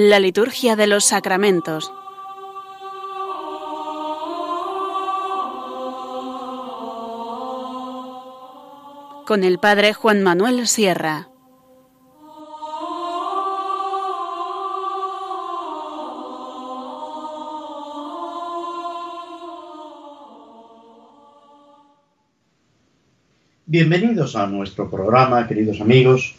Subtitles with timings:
[0.00, 1.92] La liturgia de los sacramentos.
[9.26, 11.30] Con el Padre Juan Manuel Sierra.
[23.66, 26.36] Bienvenidos a nuestro programa, queridos amigos,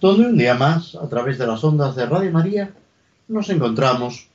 [0.00, 2.72] donde un día más, a través de las ondas de Radio María,
[3.28, 4.28] nos encontramos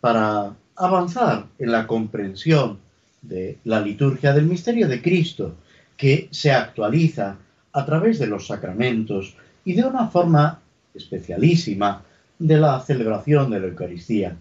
[0.00, 2.78] para avanzar en la comprensión
[3.22, 5.54] de la liturgia del misterio de Cristo,
[5.96, 7.36] que se actualiza
[7.72, 10.60] a través de los sacramentos y de una forma
[10.94, 12.02] especialísima
[12.38, 14.36] de la celebración de la Eucaristía.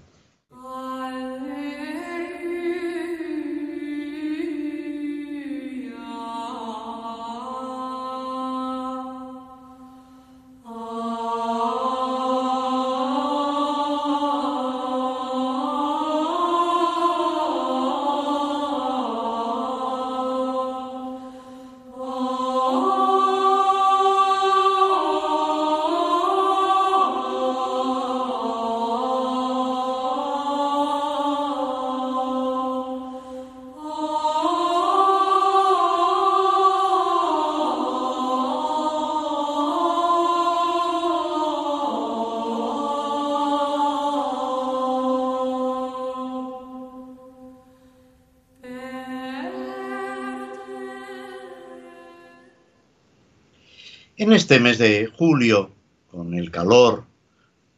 [54.17, 55.71] En este mes de julio,
[56.09, 57.03] con el calor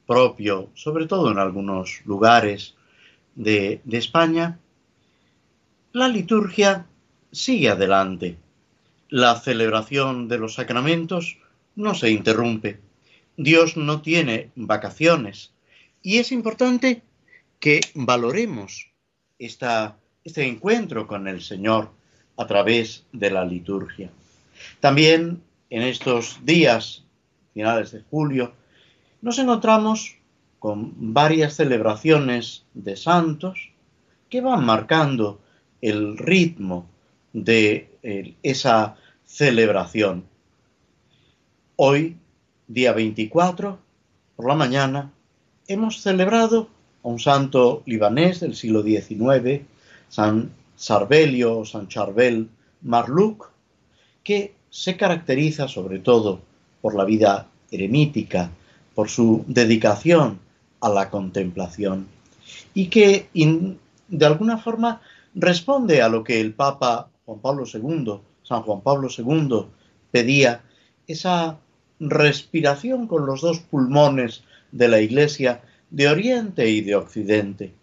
[0.06, 2.76] propio, sobre todo en algunos lugares
[3.34, 4.60] de, España,
[5.94, 6.86] la liturgia
[7.32, 8.38] sigue adelante.
[9.10, 11.40] La celebración de los sacramentos
[11.76, 12.80] no se interrumpe.
[13.36, 15.54] Dios no tiene vacaciones.
[16.04, 17.02] Y es importante
[17.60, 18.92] que valoremos
[19.40, 21.90] este encuentro con el Señor
[22.38, 24.12] a través de la liturgia.
[24.80, 27.04] También en estos días,
[27.54, 28.54] finales de julio,
[29.22, 30.16] nos encontramos
[30.60, 33.72] con varias celebraciones de santos
[34.30, 35.40] que van marcando
[35.82, 36.88] el ritmo
[37.34, 37.90] de
[38.44, 38.96] esa
[39.26, 40.26] celebración.
[41.76, 42.18] Hoy,
[42.68, 43.78] día 24,
[44.36, 45.12] por la mañana,
[45.68, 46.70] hemos celebrado
[47.04, 49.62] a un santo libanés del siglo XIX,
[50.10, 52.50] San Sarbelio o San Charbel
[52.82, 53.52] Marluk,
[54.24, 56.42] que se caracteriza sobre todo
[56.82, 58.52] por la vida eremítica,
[58.96, 60.40] por su dedicación
[60.82, 62.08] a la contemplación
[62.74, 63.28] y que
[64.08, 65.02] de alguna forma
[65.36, 69.66] responde a lo que el Papa Juan Pablo II, San Juan Pablo II,
[70.12, 70.62] pedía,
[71.08, 71.58] esa
[72.00, 77.74] respiración con los dos pulmones de la Iglesia de Oriente y de Occidente,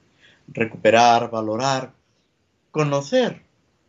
[0.48, 1.92] recuperar, valorar,
[2.70, 3.42] conocer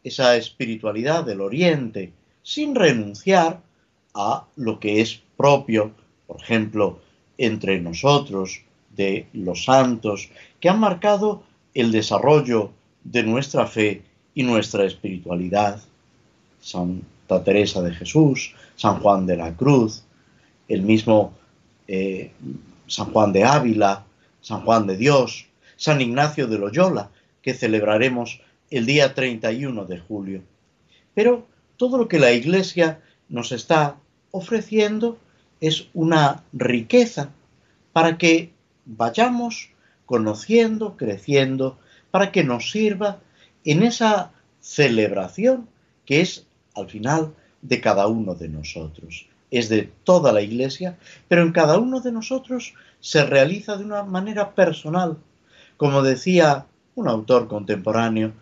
[0.04, 2.14] esa espiritualidad del Oriente,
[2.46, 3.60] sin renunciar
[4.14, 5.92] a lo que es propio,
[6.28, 7.00] por ejemplo,
[7.40, 8.62] entre nosotros,
[8.96, 10.30] de los santos,
[10.60, 12.72] que han marcado el desarrollo
[13.04, 14.04] de nuestra fe
[14.36, 15.82] y nuestra espiritualidad.
[16.62, 20.04] Santa Teresa de Jesús, San Juan de la Cruz,
[20.68, 21.34] el mismo
[21.88, 22.32] eh,
[22.86, 24.06] San Juan de Ávila,
[24.42, 27.10] San Juan de Dios, San Ignacio de Loyola,
[27.42, 28.40] que celebraremos
[28.70, 30.42] el día 31 de julio.
[31.16, 33.98] Pero todo lo que la Iglesia nos está
[34.32, 35.18] ofreciendo
[35.62, 37.30] es una riqueza
[37.94, 38.54] para que
[38.86, 39.70] vayamos
[40.06, 41.78] conociendo, creciendo,
[42.12, 43.20] para que nos sirva
[43.64, 44.32] en esa
[44.62, 45.68] celebración
[46.06, 49.28] que es al final de cada uno de nosotros.
[49.50, 50.98] Es de toda la Iglesia,
[51.28, 55.18] pero en cada uno de nosotros se realiza de una manera personal.
[55.78, 56.66] Como decía
[56.96, 58.34] un autor contemporáneo,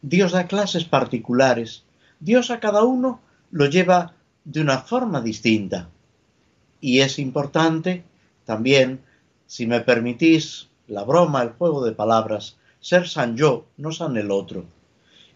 [0.00, 1.84] Dios da clases particulares
[2.22, 3.20] Dios a cada uno
[3.50, 4.14] lo lleva
[4.44, 5.88] de una forma distinta.
[6.80, 8.04] Y es importante
[8.44, 9.00] también,
[9.48, 14.30] si me permitís la broma, el juego de palabras, ser san yo, no san el
[14.30, 14.64] otro.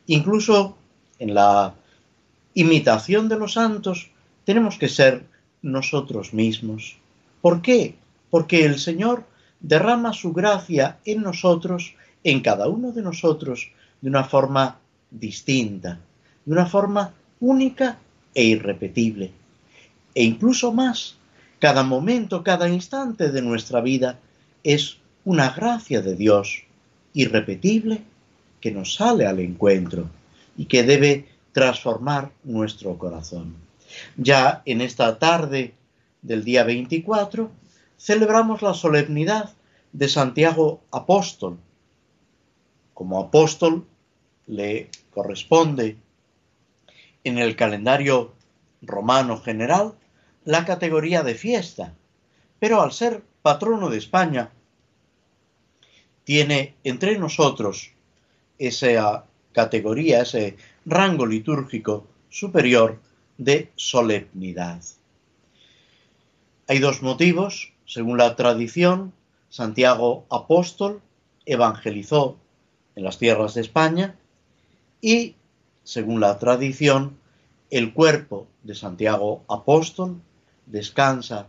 [0.07, 0.77] Incluso
[1.19, 1.75] en la
[2.55, 4.13] imitación de los santos
[4.45, 5.25] tenemos que ser
[5.63, 6.99] nosotros mismos.
[7.43, 7.97] ¿Por qué?
[8.31, 9.25] Porque el Señor
[9.59, 14.79] derrama su gracia en nosotros, en cada uno de nosotros, de una forma
[15.11, 15.99] distinta
[16.47, 17.99] de una forma única
[18.35, 19.33] e irrepetible.
[20.15, 21.17] E incluso más,
[21.59, 24.19] cada momento, cada instante de nuestra vida
[24.65, 26.63] es una gracia de Dios
[27.13, 28.03] irrepetible
[28.61, 30.09] que nos sale al encuentro
[30.57, 33.55] y que debe transformar nuestro corazón.
[34.17, 35.75] Ya en esta tarde
[36.23, 37.51] del día 24
[37.99, 39.51] celebramos la solemnidad
[39.93, 41.59] de Santiago Apóstol.
[42.95, 43.87] Como apóstol
[44.47, 45.97] le corresponde
[47.27, 48.35] en el calendario
[48.83, 49.95] romano general
[50.45, 51.93] la categoría de fiesta,
[52.61, 54.51] pero al ser patrono de España,
[56.23, 57.91] tiene entre nosotros
[58.59, 63.01] esa categoría, ese rango litúrgico superior
[63.39, 64.81] de solemnidad.
[66.69, 67.73] Hay dos motivos.
[67.87, 69.13] Según la tradición,
[69.49, 71.01] Santiago Apóstol
[71.45, 72.37] evangelizó
[72.97, 74.17] en las tierras de España
[75.01, 75.37] y,
[75.87, 77.17] según la tradición,
[77.71, 80.21] el cuerpo de Santiago Apóstol
[80.67, 81.47] descansa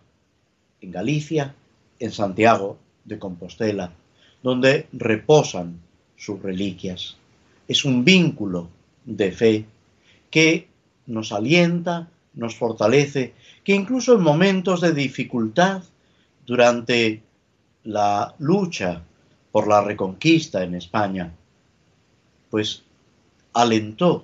[0.79, 1.55] en Galicia,
[1.99, 3.93] en Santiago de Compostela,
[4.43, 5.79] donde reposan
[6.15, 7.17] sus reliquias.
[7.67, 8.69] Es un vínculo
[9.05, 9.65] de fe
[10.29, 10.67] que
[11.07, 13.33] nos alienta, nos fortalece,
[13.63, 15.81] que incluso en momentos de dificultad,
[16.45, 17.23] durante
[17.85, 19.01] la lucha
[19.51, 21.33] por la reconquista en España,
[22.51, 22.83] pues
[23.57, 24.23] alentó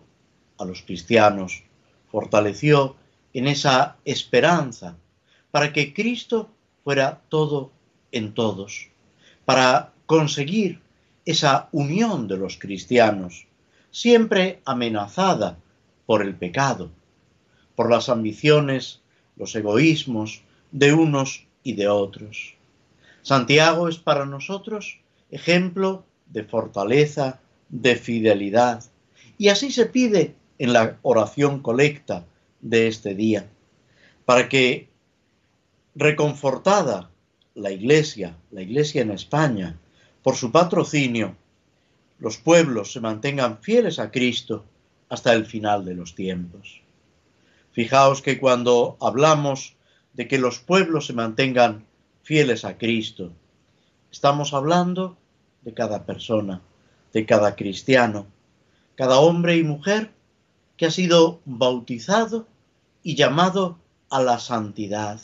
[0.60, 1.64] a los cristianos,
[2.12, 2.96] fortaleció
[3.34, 4.96] en esa esperanza
[5.50, 6.52] para que Cristo
[6.84, 7.72] fuera todo
[8.12, 8.90] en todos,
[9.44, 10.82] para conseguir
[11.26, 13.48] esa unión de los cristianos,
[13.90, 15.58] siempre amenazada
[16.06, 16.92] por el pecado,
[17.76, 19.02] por las ambiciones,
[19.36, 22.54] los egoísmos de unos y de otros.
[23.24, 25.00] Santiago es para nosotros
[25.32, 27.40] ejemplo de fortaleza,
[27.70, 28.84] de fidelidad,
[29.44, 32.26] y así se pide en la oración colecta
[32.62, 33.50] de este día,
[34.24, 34.88] para que,
[35.96, 37.12] reconfortada
[37.54, 39.78] la Iglesia, la Iglesia en España,
[40.22, 41.36] por su patrocinio,
[42.20, 44.64] los pueblos se mantengan fieles a Cristo
[45.10, 46.80] hasta el final de los tiempos.
[47.74, 49.76] Fijaos que cuando hablamos
[50.14, 51.86] de que los pueblos se mantengan
[52.22, 53.34] fieles a Cristo,
[54.10, 55.18] estamos hablando
[55.64, 56.62] de cada persona,
[57.12, 58.28] de cada cristiano,
[58.96, 60.12] cada hombre y mujer
[60.78, 62.48] que ha sido bautizado
[63.04, 63.78] y llamado
[64.10, 65.20] a la santidad,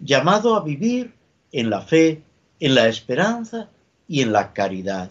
[0.00, 1.14] llamado a vivir
[1.52, 2.22] en la fe,
[2.60, 3.68] en la esperanza
[4.06, 5.10] y en la caridad.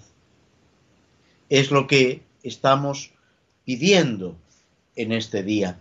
[1.49, 3.11] Es lo que estamos
[3.65, 4.35] pidiendo
[4.95, 5.79] en este día.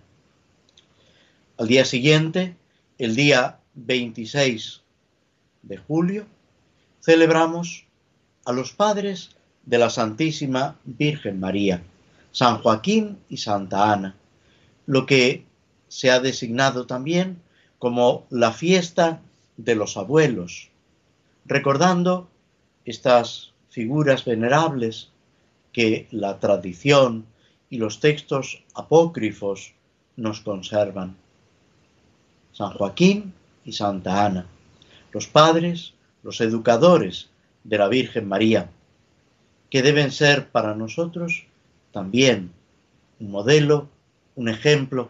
[1.59, 2.57] Al día siguiente,
[2.99, 4.83] el día 26
[5.63, 6.27] de julio,
[7.01, 7.85] celebramos
[8.45, 9.31] a los padres
[9.65, 11.83] de la Santísima Virgen María,
[12.37, 14.15] San Joaquín y Santa Ana,
[14.85, 15.47] lo que
[15.88, 17.41] se ha designado también
[17.79, 19.23] como la fiesta
[19.56, 20.69] de los abuelos,
[21.47, 22.29] recordando
[22.85, 25.09] estas figuras venerables
[25.73, 27.25] que la tradición
[27.71, 29.73] y los textos apócrifos
[30.17, 31.17] nos conservan.
[32.53, 33.32] San Joaquín
[33.65, 34.47] y Santa Ana,
[35.11, 37.31] los padres, los educadores
[37.65, 38.69] de la Virgen María,
[39.71, 41.47] que deben ser para nosotros
[41.96, 42.52] también
[43.20, 43.88] un modelo,
[44.34, 45.08] un ejemplo,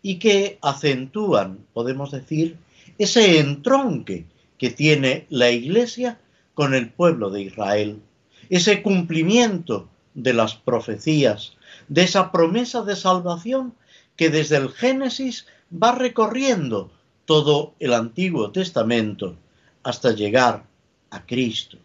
[0.00, 2.56] y que acentúan, podemos decir,
[2.96, 4.24] ese entronque
[4.56, 6.18] que tiene la Iglesia
[6.54, 8.00] con el pueblo de Israel,
[8.48, 13.74] ese cumplimiento de las profecías, de esa promesa de salvación
[14.16, 16.90] que desde el Génesis va recorriendo
[17.26, 19.36] todo el Antiguo Testamento
[19.82, 20.64] hasta llegar
[21.10, 21.76] a Cristo.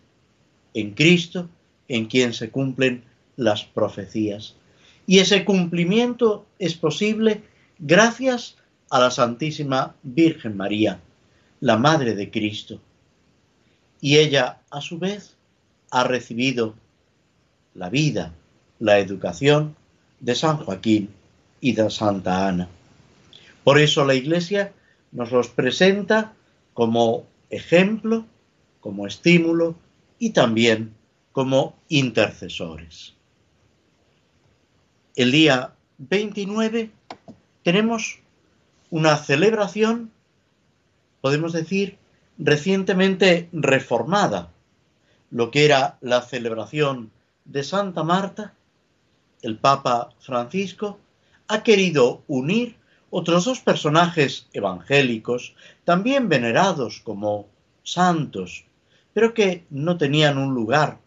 [0.74, 1.50] En Cristo,
[1.90, 3.04] en quien se cumplen
[3.36, 4.56] las profecías.
[5.08, 7.44] Y ese cumplimiento es posible
[7.80, 8.58] gracias
[8.90, 11.00] a la Santísima Virgen María,
[11.60, 12.80] la Madre de Cristo.
[14.02, 15.36] Y ella, a su vez,
[15.92, 16.76] ha recibido
[17.74, 18.34] la vida,
[18.80, 19.76] la educación
[20.20, 21.10] de San Joaquín
[21.62, 22.70] y de Santa Ana.
[23.64, 24.74] Por eso la Iglesia
[25.12, 26.34] nos los presenta
[26.74, 28.26] como ejemplo,
[28.80, 29.76] como estímulo
[30.20, 30.94] y también
[31.32, 33.15] como intercesores.
[35.16, 36.92] El día 29
[37.64, 38.20] tenemos
[38.90, 40.12] una celebración,
[41.22, 41.98] podemos decir,
[42.38, 44.52] recientemente reformada,
[45.32, 47.12] lo que era la celebración
[47.46, 48.56] de Santa Marta,
[49.42, 51.00] el Papa Francisco
[51.48, 52.76] ha querido unir
[53.10, 55.56] otros dos personajes evangélicos,
[55.86, 57.48] también venerados como
[57.84, 58.66] santos,
[59.14, 61.00] pero que no tenían un lugar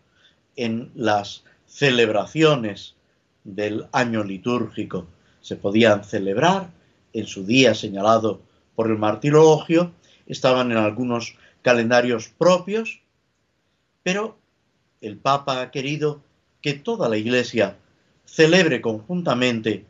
[0.56, 2.94] en las celebraciones
[3.54, 5.06] del año litúrgico.
[5.40, 6.70] Se podían celebrar
[7.12, 8.40] en su día señalado
[8.74, 9.92] por el martirologio,
[10.26, 13.00] estaban en algunos calendarios propios,
[14.02, 14.38] pero
[15.00, 16.20] el Papa ha querido
[16.60, 17.76] que toda la Iglesia
[18.24, 19.86] celebre conjuntamente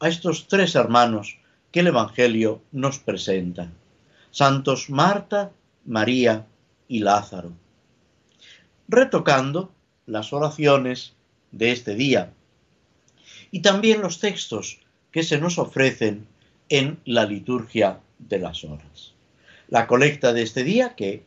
[0.00, 1.38] a estos tres hermanos
[1.70, 3.70] que el Evangelio nos presenta.
[4.30, 5.52] Santos Marta
[5.84, 6.46] María
[6.88, 7.52] y Lázaro,
[8.88, 9.70] retocando
[10.06, 11.14] las oraciones
[11.50, 12.32] de este día
[13.52, 14.80] y también los textos
[15.12, 16.26] que se nos ofrecen
[16.68, 19.12] en la liturgia de las horas.
[19.68, 21.22] La colecta de este día, que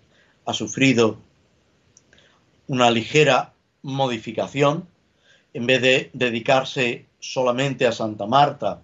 [0.46, 1.20] ha sufrido
[2.68, 3.54] una ligera
[3.84, 4.88] modificación,
[5.54, 8.82] en vez de dedicarse solamente a Santa Marta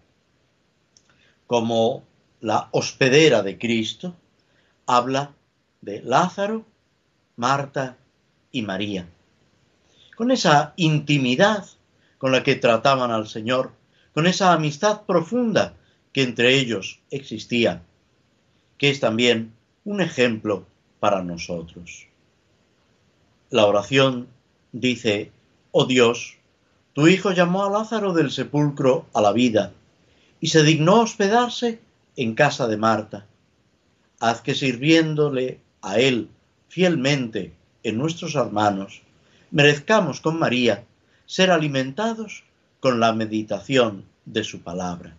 [1.48, 2.04] como
[2.40, 4.16] la hospedera de Cristo,
[4.86, 5.34] habla
[5.82, 6.66] de Lázaro,
[7.36, 7.98] Marta
[8.52, 9.10] y María.
[10.16, 11.66] Con esa intimidad
[12.22, 13.72] con la que trataban al Señor,
[14.13, 15.74] con esa amistad profunda
[16.13, 17.82] que entre ellos existía,
[18.78, 19.54] que es también
[19.86, 20.68] un ejemplo
[21.00, 22.06] para nosotros.
[23.50, 24.28] La oración
[24.72, 25.32] dice,
[25.72, 26.38] oh Dios,
[26.94, 29.72] tu Hijo llamó a Lázaro del sepulcro a la vida
[30.40, 31.80] y se dignó hospedarse
[32.18, 33.25] en casa de Marta.
[34.20, 36.30] Haz que sirviéndole a Él
[36.70, 37.51] fielmente
[37.82, 39.01] en nuestros hermanos,
[39.50, 40.84] merezcamos con María
[41.32, 42.44] ser alimentados
[42.82, 45.16] con la meditación de su palabra.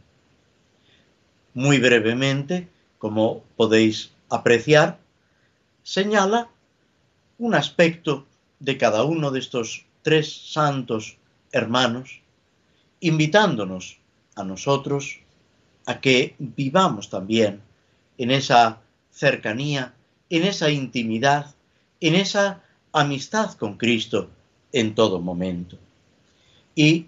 [1.54, 4.98] Muy brevemente, como podéis apreciar,
[5.82, 6.50] señala
[7.38, 8.26] un aspecto
[8.60, 11.16] de cada uno de estos tres santos
[11.50, 12.20] hermanos,
[13.00, 13.96] invitándonos
[14.34, 15.18] a nosotros
[15.86, 17.62] a que vivamos también
[18.18, 19.94] en esa cercanía,
[20.28, 21.54] en esa intimidad,
[22.00, 24.28] en esa amistad con Cristo
[24.72, 25.78] en todo momento.
[26.74, 27.06] Y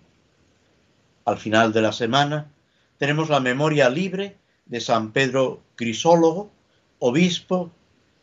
[1.25, 2.51] al final de la semana
[2.99, 6.51] tenemos la memoria libre de San Pedro Crisólogo,
[6.99, 7.71] obispo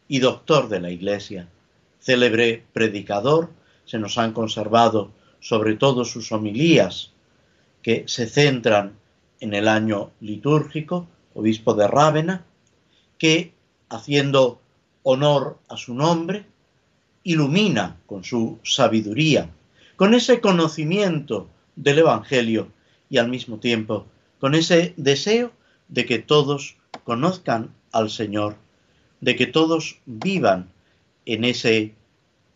[0.08, 1.48] y doctor de la Iglesia,
[2.00, 3.50] célebre predicador,
[3.86, 7.12] se nos han conservado sobre todo sus homilías
[7.82, 8.94] que se centran
[9.40, 12.46] en el año litúrgico, obispo de Rávena,
[13.18, 13.54] que,
[13.90, 14.62] haciendo
[15.04, 16.46] honor a su nombre,
[17.24, 19.50] ilumina con su sabiduría,
[20.01, 22.72] con ese conocimiento del Evangelio
[23.12, 24.08] y al mismo tiempo
[24.39, 25.51] con ese deseo
[25.89, 28.55] de que todos conozcan al Señor,
[29.20, 30.72] de que todos vivan
[31.27, 31.93] en ese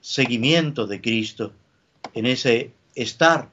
[0.01, 1.53] seguimiento de Cristo,
[2.15, 3.51] en ese estar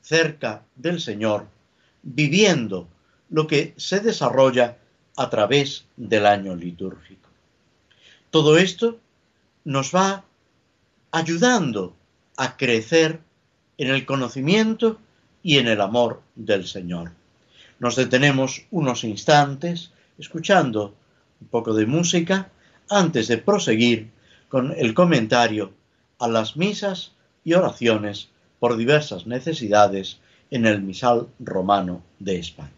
[0.00, 1.48] cerca del Señor,
[2.04, 2.86] viviendo
[3.30, 4.78] lo que se desarrolla
[5.16, 7.28] a través del año litúrgico.
[8.30, 9.00] Todo esto
[9.64, 10.22] nos va
[11.10, 11.96] ayudando
[12.36, 13.20] a crecer
[13.78, 14.98] en el conocimiento
[15.42, 17.12] y en el amor del Señor.
[17.78, 20.94] Nos detenemos unos instantes escuchando
[21.40, 22.50] un poco de música
[22.88, 24.10] antes de proseguir
[24.48, 25.72] con el comentario
[26.18, 27.12] a las misas
[27.44, 30.18] y oraciones por diversas necesidades
[30.50, 32.70] en el misal romano de España.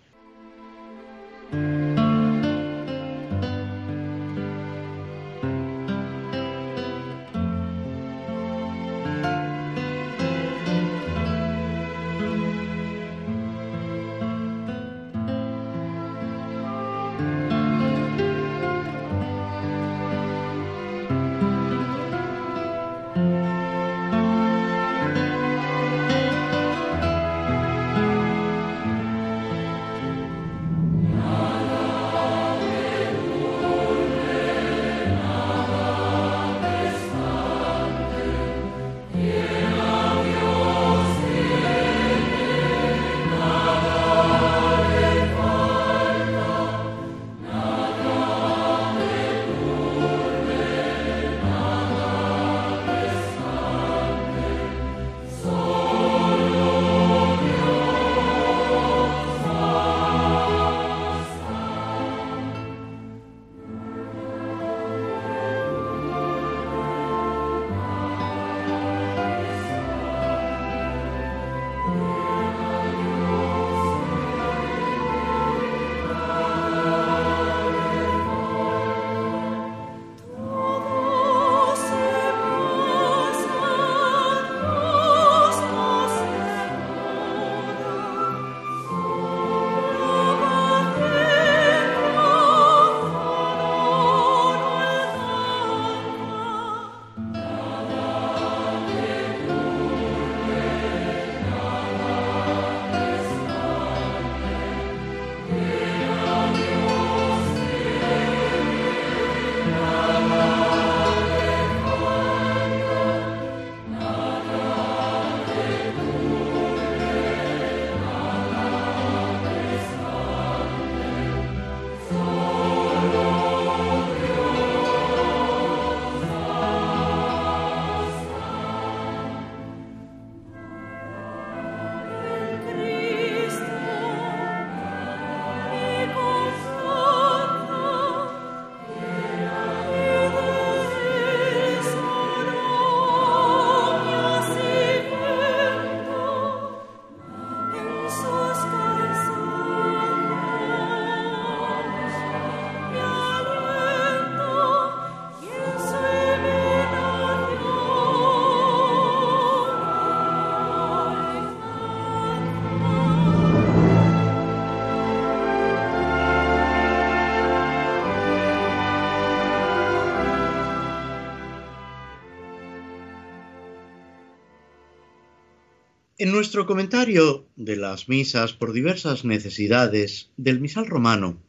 [176.26, 181.40] En nuestro comentario de las misas por diversas necesidades del misal romano,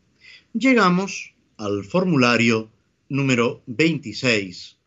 [0.53, 2.69] llegamos al formulario
[3.10, 4.77] número 26,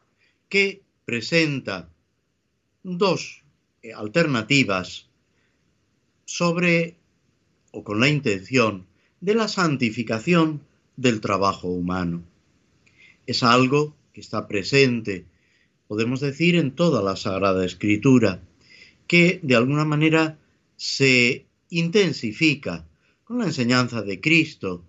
[0.49, 1.88] que presenta
[2.85, 3.42] dos
[3.97, 5.09] alternativas
[6.25, 6.94] sobre
[7.73, 8.87] o con la intención
[9.20, 10.62] de la santificación
[10.97, 12.23] del trabajo humano.
[13.26, 15.25] Es algo que está presente,
[15.88, 18.40] podemos decir, en toda la Sagrada Escritura,
[19.11, 20.38] que de alguna manera
[20.76, 22.87] se intensifica
[23.25, 24.85] con la enseñanza de Cristo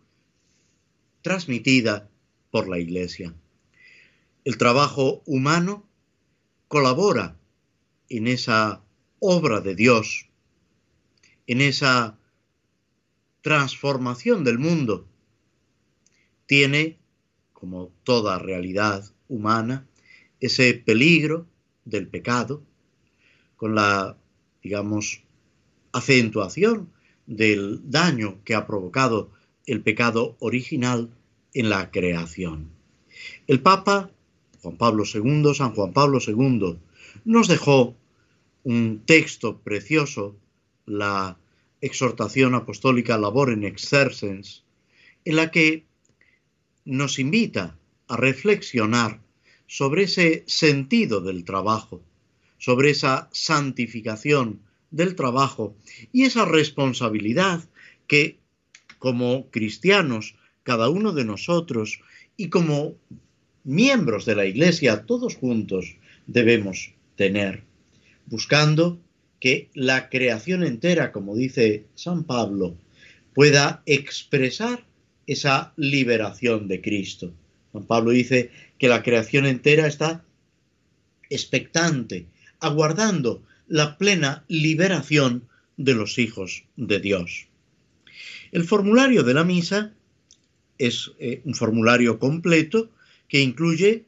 [1.23, 2.07] transmitida
[2.51, 3.33] por la Iglesia.
[4.45, 5.89] El trabajo humano
[6.67, 7.35] colabora
[8.09, 8.83] en esa
[9.17, 10.29] obra de Dios,
[11.47, 12.19] en esa
[13.41, 15.07] transformación del mundo.
[16.45, 16.99] Tiene,
[17.53, 19.87] como toda realidad humana,
[20.39, 21.47] ese peligro
[21.85, 22.61] del pecado,
[23.61, 24.17] con la,
[24.63, 25.21] digamos,
[25.91, 26.89] acentuación
[27.27, 29.29] del daño que ha provocado
[29.67, 31.11] el pecado original
[31.53, 32.71] en la creación.
[33.45, 34.09] El Papa
[34.63, 36.79] Juan Pablo II, San Juan Pablo II,
[37.23, 37.95] nos dejó
[38.63, 40.35] un texto precioso,
[40.87, 41.37] la
[41.81, 44.63] exhortación apostólica Labor en Exercens,
[45.23, 45.85] en la que
[46.83, 49.21] nos invita a reflexionar
[49.67, 52.01] sobre ese sentido del trabajo,
[52.61, 55.75] sobre esa santificación del trabajo
[56.13, 57.63] y esa responsabilidad
[58.05, 58.37] que
[58.99, 62.01] como cristianos, cada uno de nosotros
[62.37, 62.93] y como
[63.63, 65.95] miembros de la Iglesia, todos juntos,
[66.27, 67.63] debemos tener,
[68.27, 69.01] buscando
[69.39, 72.77] que la creación entera, como dice San Pablo,
[73.33, 74.85] pueda expresar
[75.25, 77.33] esa liberación de Cristo.
[77.73, 80.23] San Pablo dice que la creación entera está
[81.31, 82.27] expectante,
[82.61, 87.47] aguardando la plena liberación de los hijos de Dios.
[88.51, 89.93] El formulario de la misa
[90.77, 92.89] es eh, un formulario completo
[93.27, 94.05] que incluye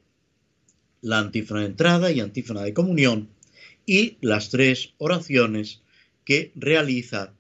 [1.02, 3.30] la antífona de entrada y antífona de comunión
[3.86, 5.82] y las tres oraciones
[6.26, 7.34] que realiza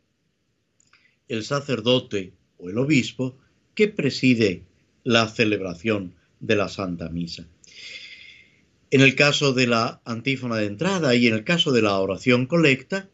[1.27, 3.37] el sacerdote o el obispo
[3.75, 4.63] que preside
[5.03, 7.47] la celebración de la Santa Misa.
[8.93, 12.45] En el caso de la antífona de entrada y en el caso de la oración
[12.45, 13.09] colecta,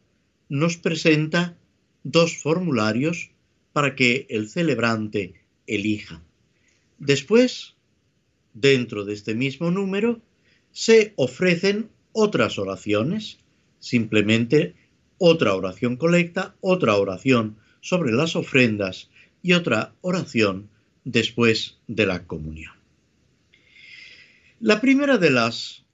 [0.50, 1.56] nos presenta
[2.04, 3.30] dos formularios
[3.72, 6.20] para que el celebrante elija.
[6.98, 7.76] Después
[8.52, 10.20] dentro de este mismo número
[10.70, 13.38] se ofrecen otras oraciones,
[13.78, 14.74] simplemente
[15.16, 19.08] otra oración colecta, otra oración sobre las ofrendas
[19.42, 20.68] y otra oración
[21.04, 22.79] después de la comunión.
[24.62, 25.86] La primera de las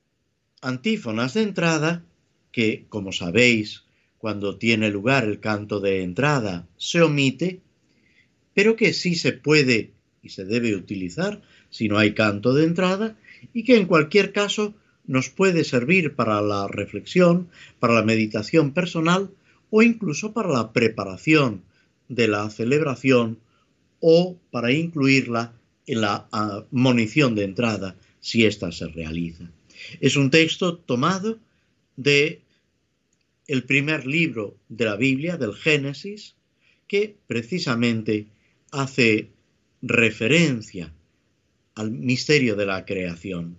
[0.61, 2.03] antífonas de entrada,
[2.51, 3.85] que como sabéis,
[4.19, 7.61] cuando tiene lugar el canto de entrada se omite,
[8.55, 13.17] pero que sí se puede y se debe utilizar si no hay canto de entrada
[13.55, 14.75] y que en cualquier caso
[15.07, 17.49] nos puede servir para la reflexión,
[17.79, 19.31] para la meditación personal
[19.71, 21.63] o incluso para la preparación
[22.09, 23.39] de la celebración
[24.01, 25.53] o para incluirla
[25.87, 26.27] en la
[26.73, 27.95] munición de entrada
[28.27, 29.49] si ésta se realiza.
[30.01, 31.39] Es un texto tomado
[31.95, 32.41] de
[33.47, 36.35] el primer libro de la Biblia, del Génesis,
[36.89, 38.27] que precisamente
[38.73, 39.29] hace
[39.81, 40.93] referencia
[41.77, 43.59] al misterio de la creación.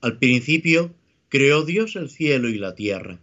[0.00, 0.92] Al principio
[1.28, 3.20] creó Dios el cielo y la tierra,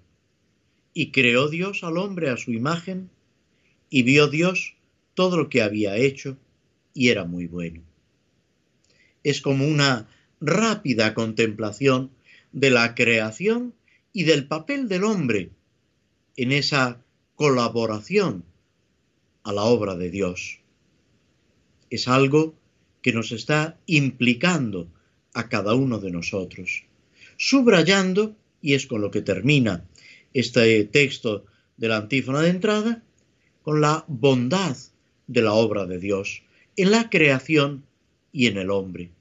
[0.94, 3.10] y creó Dios al hombre a su imagen,
[3.90, 4.76] y vio Dios
[5.16, 6.38] todo lo que había hecho,
[6.94, 7.82] y era muy bueno.
[9.22, 10.08] Es como una
[10.42, 12.12] rápida contemplación
[12.52, 13.74] de la creación
[14.14, 15.52] y del papel del hombre
[16.36, 17.04] en esa
[17.36, 18.44] colaboración
[19.44, 20.60] a la obra de Dios.
[21.90, 22.56] Es algo
[23.02, 24.88] que nos está implicando
[25.34, 26.84] a cada uno de nosotros,
[27.38, 29.86] subrayando, y es con lo que termina
[30.34, 31.46] este texto
[31.78, 33.04] de la antífona de entrada,
[33.64, 34.76] con la bondad
[35.28, 36.44] de la obra de Dios
[36.76, 37.84] en la creación
[38.32, 39.12] y en el hombre.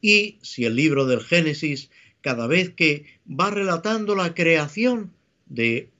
[0.00, 5.12] Y si el libro del Génesis, cada vez que va relatando la creación
[5.46, 5.90] de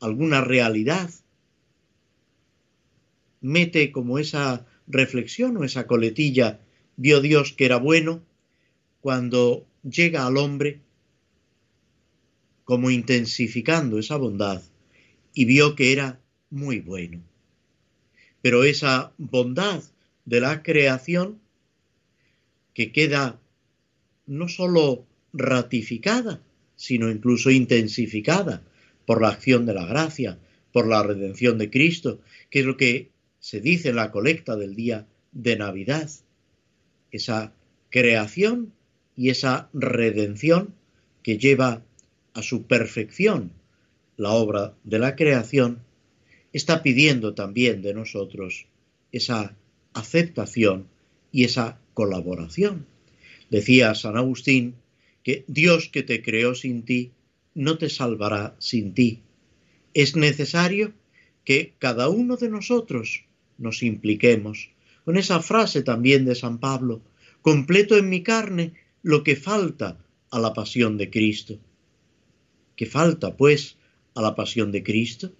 [0.00, 1.10] alguna realidad,
[3.40, 6.60] mete como esa reflexión o esa coletilla,
[6.96, 8.22] vio Dios que era bueno,
[9.00, 10.80] cuando llega al hombre
[12.64, 14.62] como intensificando esa bondad
[15.34, 17.22] y vio que era muy bueno.
[18.42, 19.82] Pero esa bondad
[20.24, 21.39] de la creación
[22.80, 23.38] que queda
[24.24, 26.40] no sólo ratificada,
[26.76, 28.62] sino incluso intensificada
[29.04, 30.38] por la acción de la gracia,
[30.72, 34.74] por la redención de Cristo, que es lo que se dice en la colecta del
[34.76, 36.08] día de Navidad.
[37.10, 37.52] Esa
[37.90, 38.72] creación
[39.14, 40.72] y esa redención
[41.22, 41.82] que lleva
[42.32, 43.52] a su perfección
[44.16, 45.82] la obra de la creación,
[46.54, 48.68] está pidiendo también de nosotros
[49.12, 49.54] esa
[49.92, 50.88] aceptación
[51.30, 52.86] y esa colaboración.
[53.50, 54.76] Decía San Agustín
[55.22, 57.12] que Dios que te creó sin ti
[57.54, 59.22] no te salvará sin ti.
[59.94, 60.92] Es necesario
[61.44, 63.24] que cada uno de nosotros
[63.58, 64.70] nos impliquemos.
[65.04, 67.02] Con esa frase también de San Pablo,
[67.42, 69.98] completo en mi carne lo que falta
[70.30, 71.58] a la pasión de Cristo.
[72.76, 73.76] ¿Qué falta, pues,
[74.14, 75.32] a la pasión de Cristo?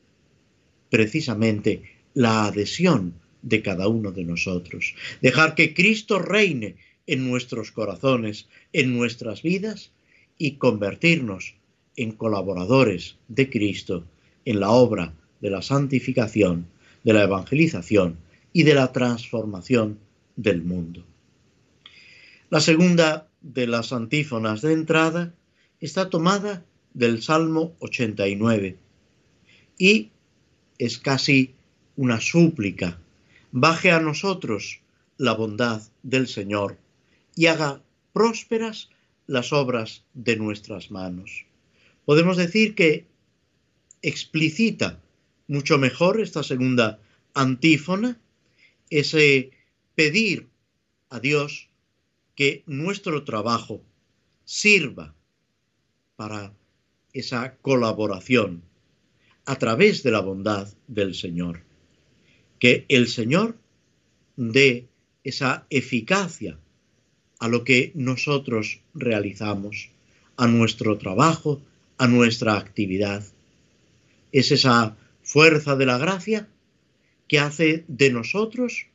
[0.90, 1.82] Precisamente
[2.14, 4.94] la adhesión de cada uno de nosotros.
[5.20, 6.76] Dejar que Cristo reine
[7.06, 9.90] en nuestros corazones, en nuestras vidas
[10.38, 11.54] y convertirnos
[11.96, 14.04] en colaboradores de Cristo
[14.44, 16.66] en la obra de la santificación,
[17.04, 18.16] de la evangelización
[18.52, 19.98] y de la transformación
[20.36, 21.04] del mundo.
[22.50, 25.34] La segunda de las antífonas de entrada
[25.80, 28.76] está tomada del Salmo 89
[29.78, 30.10] y
[30.78, 31.54] es casi
[31.96, 32.98] una súplica.
[33.52, 34.80] Baje a nosotros
[35.16, 36.78] la bondad del Señor
[37.34, 37.82] y haga
[38.12, 38.90] prósperas
[39.26, 41.46] las obras de nuestras manos.
[42.04, 43.06] Podemos decir que
[44.02, 45.00] explicita
[45.48, 47.00] mucho mejor esta segunda
[47.34, 48.20] antífona,
[48.88, 49.50] ese
[49.96, 50.48] pedir
[51.08, 51.68] a Dios
[52.36, 53.82] que nuestro trabajo
[54.44, 55.14] sirva
[56.14, 56.52] para
[57.12, 58.62] esa colaboración
[59.44, 61.69] a través de la bondad del Señor.
[62.60, 63.56] Que el Señor
[64.36, 64.86] dé
[65.24, 66.56] esa eficacia
[67.40, 69.90] a lo que nosotros realizamos,
[70.36, 71.60] a nuestro trabajo,
[71.98, 73.24] a nuestra actividad.
[74.30, 76.48] Es esa fuerza de la gracia
[77.28, 78.86] que hace de nosotros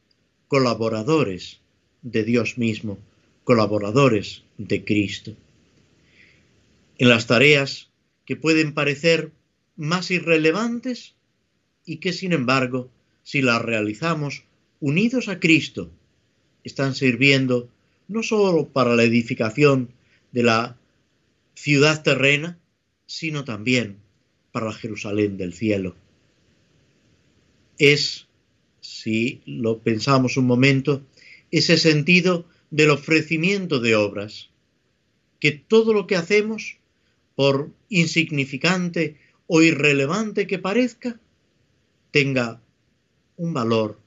[0.47, 1.60] colaboradores
[2.01, 2.99] de Dios mismo,
[3.43, 5.36] colaboradores de Cristo.
[6.97, 7.89] En las tareas
[8.25, 9.32] que pueden parecer
[9.75, 11.15] más irrelevantes
[11.86, 12.89] y que sin embargo,
[13.25, 14.43] si las realizamos
[14.79, 15.91] unidos a Cristo,
[16.63, 17.67] están sirviendo
[18.07, 19.89] no solo para la edificación
[20.31, 20.77] de la
[21.55, 22.59] ciudad terrena,
[23.07, 23.97] sino también
[24.51, 25.95] para la Jerusalén del cielo.
[27.79, 28.27] Es,
[28.79, 31.01] si lo pensamos un momento,
[31.49, 34.51] ese sentido del ofrecimiento de obras,
[35.39, 36.77] que todo lo que hacemos,
[37.33, 41.19] por insignificante o irrelevante que parezca,
[42.11, 42.61] tenga
[43.38, 44.00] un valor,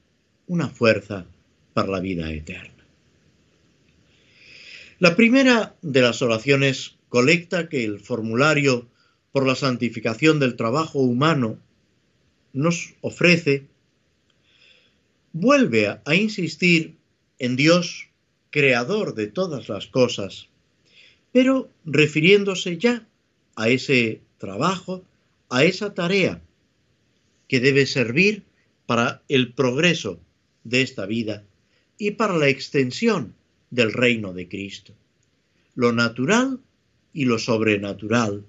[0.46, 1.26] una fuerza
[1.74, 2.84] para la vida eterna.
[4.98, 8.88] La primera de las oraciones colecta que el formulario
[9.32, 11.58] por la santificación del trabajo humano
[12.52, 13.66] nos ofrece
[15.32, 16.96] vuelve a, insistir
[17.38, 18.08] en Dios
[18.50, 20.48] creador de todas las cosas,
[21.32, 23.06] pero refiriéndose ya
[23.54, 25.04] a ese trabajo,
[25.50, 26.40] a esa tarea
[27.46, 28.42] que debe servir
[28.88, 30.18] para el progreso
[30.64, 31.44] de esta vida
[31.98, 33.34] y para la extensión
[33.68, 34.94] del reino de Cristo.
[35.74, 36.58] Lo natural
[37.12, 38.46] y lo sobrenatural,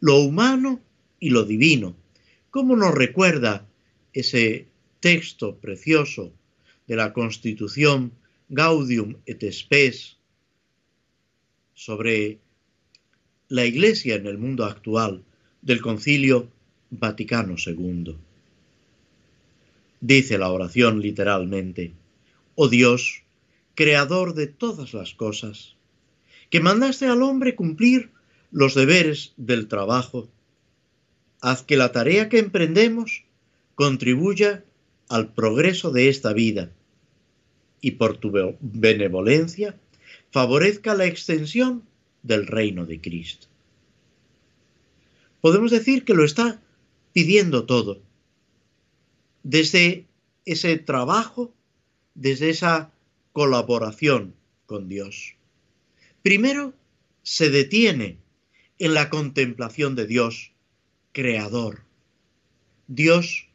[0.00, 0.80] lo humano
[1.20, 1.94] y lo divino.
[2.48, 3.68] ¿Cómo nos recuerda
[4.14, 4.66] ese
[5.00, 6.32] texto precioso
[6.86, 8.12] de la Constitución
[8.48, 10.16] Gaudium et Spes
[11.74, 12.38] sobre
[13.48, 15.22] la Iglesia en el mundo actual
[15.60, 16.48] del Concilio
[16.88, 18.31] Vaticano II.
[20.02, 21.92] Dice la oración literalmente,
[22.56, 23.22] Oh Dios,
[23.76, 25.76] creador de todas las cosas,
[26.50, 28.10] que mandaste al hombre cumplir
[28.50, 30.28] los deberes del trabajo,
[31.40, 33.22] haz que la tarea que emprendemos
[33.76, 34.64] contribuya
[35.08, 36.72] al progreso de esta vida
[37.80, 39.76] y por tu benevolencia
[40.32, 41.84] favorezca la extensión
[42.24, 43.46] del reino de Cristo.
[45.40, 46.60] Podemos decir que lo está
[47.12, 48.00] pidiendo todo,
[49.42, 50.06] desde
[50.44, 51.54] ese trabajo,
[52.14, 52.92] desde esa
[53.32, 54.34] colaboración
[54.66, 55.36] con Dios.
[56.22, 56.74] Primero,
[57.22, 58.18] se detiene
[58.78, 60.52] en la contemplación de Dios,
[61.12, 61.82] creador,
[62.88, 63.48] Dios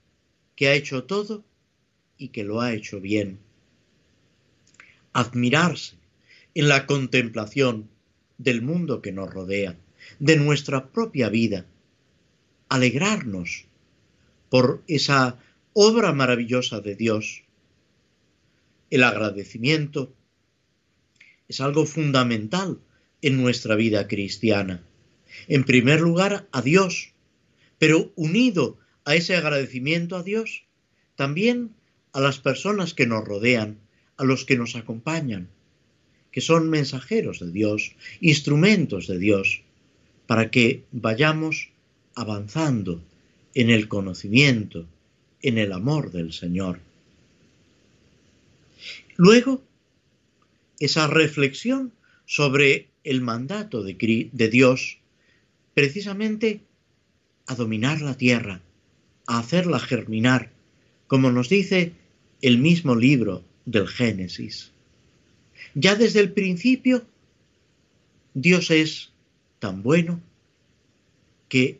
[0.55, 1.43] que ha hecho todo
[2.17, 3.39] y que lo ha hecho bien.
[5.13, 5.95] Admirarse
[6.55, 7.89] en la contemplación
[8.37, 9.77] del mundo que nos rodea,
[10.19, 11.65] de nuestra propia vida,
[12.69, 13.65] alegrarnos
[14.49, 15.37] por esa
[15.79, 17.43] obra maravillosa de Dios.
[18.89, 20.11] El agradecimiento
[21.47, 22.79] es algo fundamental
[23.21, 24.81] en nuestra vida cristiana.
[25.47, 27.11] En primer lugar, a Dios,
[27.77, 30.63] pero unido a ese agradecimiento a Dios,
[31.15, 31.75] también
[32.11, 33.77] a las personas que nos rodean,
[34.17, 35.47] a los que nos acompañan,
[36.31, 39.61] que son mensajeros de Dios, instrumentos de Dios,
[40.25, 41.69] para que vayamos
[42.15, 43.03] avanzando
[43.53, 44.87] en el conocimiento,
[45.41, 46.79] en el amor del Señor.
[49.15, 49.63] Luego,
[50.79, 51.91] esa reflexión
[52.25, 53.95] sobre el mandato de,
[54.51, 54.99] Dios,
[55.73, 56.61] precisamente
[57.47, 58.61] a dominar la tierra,
[59.25, 60.51] a hacerla germinar,
[61.07, 61.93] como nos dice
[62.41, 64.71] el mismo libro del Génesis.
[65.73, 67.05] Ya desde el principio,
[68.33, 69.11] Dios es
[69.59, 70.21] tan bueno
[71.49, 71.79] que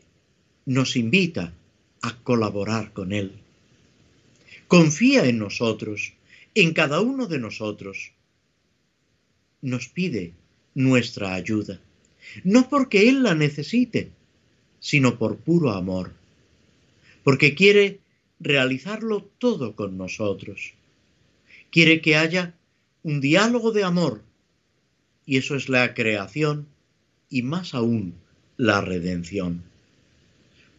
[0.66, 1.52] nos invita
[2.02, 3.32] a colaborar con Él.
[4.68, 6.12] Confía en nosotros,
[6.54, 8.12] en cada uno de nosotros.
[9.62, 10.34] Nos pide
[10.74, 11.80] nuestra ayuda,
[12.44, 14.10] no porque Él la necesite,
[14.78, 16.12] sino por puro amor,
[17.24, 18.00] porque quiere
[18.40, 20.74] realizarlo todo con nosotros.
[21.70, 22.54] Quiere que haya
[23.02, 24.22] un diálogo de amor,
[25.24, 26.68] y eso es la creación
[27.30, 28.14] y más aún
[28.58, 29.64] la redención.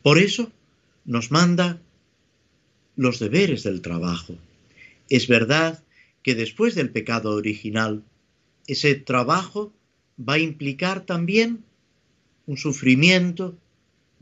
[0.03, 0.51] Por eso
[1.05, 1.81] nos manda
[2.99, 4.35] los deberes del trabajo.
[5.09, 5.81] Es verdad
[6.21, 8.03] que después del pecado original,
[8.67, 9.71] ese trabajo
[10.19, 11.63] va a implicar también
[12.45, 13.57] un sufrimiento,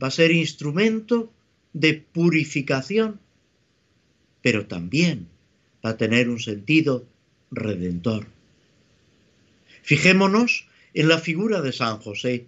[0.01, 1.33] va a ser instrumento
[1.73, 3.19] de purificación,
[4.43, 5.27] pero también
[5.83, 7.03] va a tener un sentido
[7.49, 8.27] redentor.
[9.81, 12.45] Fijémonos en la figura de San José.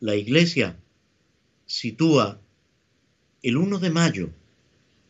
[0.00, 0.76] La Iglesia
[1.66, 2.40] sitúa
[3.44, 4.30] el 1 de mayo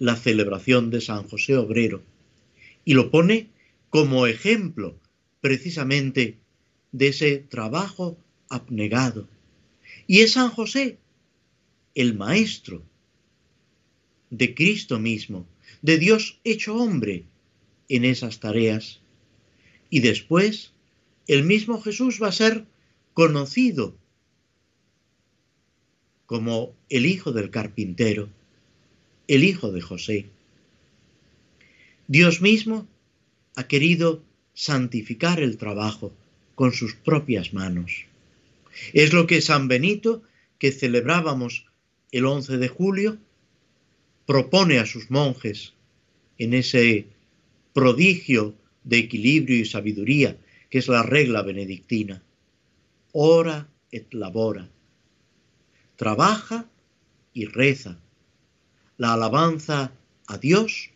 [0.02, 2.02] la celebración de San José Obrero
[2.84, 3.50] y lo pone
[3.88, 4.98] como ejemplo
[5.40, 6.38] precisamente
[6.90, 9.28] de ese trabajo abnegado.
[10.08, 10.98] Y es San José
[11.94, 12.82] el maestro
[14.30, 15.46] de Cristo mismo,
[15.82, 17.22] de Dios hecho hombre
[17.88, 18.98] en esas tareas.
[19.88, 20.72] Y después
[21.28, 22.66] el mismo Jesús va a ser
[23.14, 23.94] conocido
[26.26, 28.30] como el hijo del carpintero,
[29.34, 30.26] el hijo de José.
[32.06, 32.86] Dios mismo
[33.56, 36.12] ha querido santificar el trabajo
[36.54, 38.04] con sus propias manos.
[38.92, 40.22] Es lo que San Benito,
[40.58, 41.64] que celebrábamos
[42.10, 43.18] el 11 de julio,
[44.26, 45.72] propone a sus monjes
[46.36, 47.06] en ese
[47.72, 50.36] prodigio de equilibrio y sabiduría
[50.68, 52.22] que es la regla benedictina.
[53.12, 54.68] Ora et labora.
[55.96, 56.66] Trabaja
[57.32, 57.98] y reza.
[59.02, 59.90] La alabanza
[60.28, 60.90] a Dios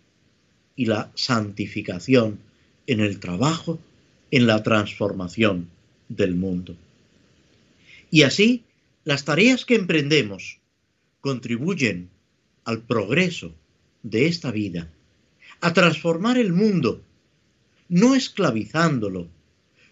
[0.77, 2.39] y la santificación
[2.87, 3.81] en el trabajo,
[4.31, 5.69] en la transformación
[6.09, 6.77] del mundo.
[8.13, 8.63] Y así,
[9.03, 10.61] las tareas que emprendemos
[11.21, 12.09] contribuyen
[12.65, 13.53] al progreso
[14.05, 14.89] de esta vida,
[15.61, 17.03] a transformar el mundo,
[17.89, 19.27] no esclavizándolo,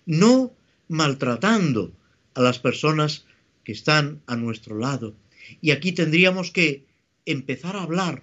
[0.06, 0.52] no
[0.86, 1.92] maltratando
[2.34, 3.24] a las personas
[3.64, 5.14] que están a nuestro lado.
[5.60, 6.84] Y aquí tendríamos que
[7.26, 8.22] empezar a hablar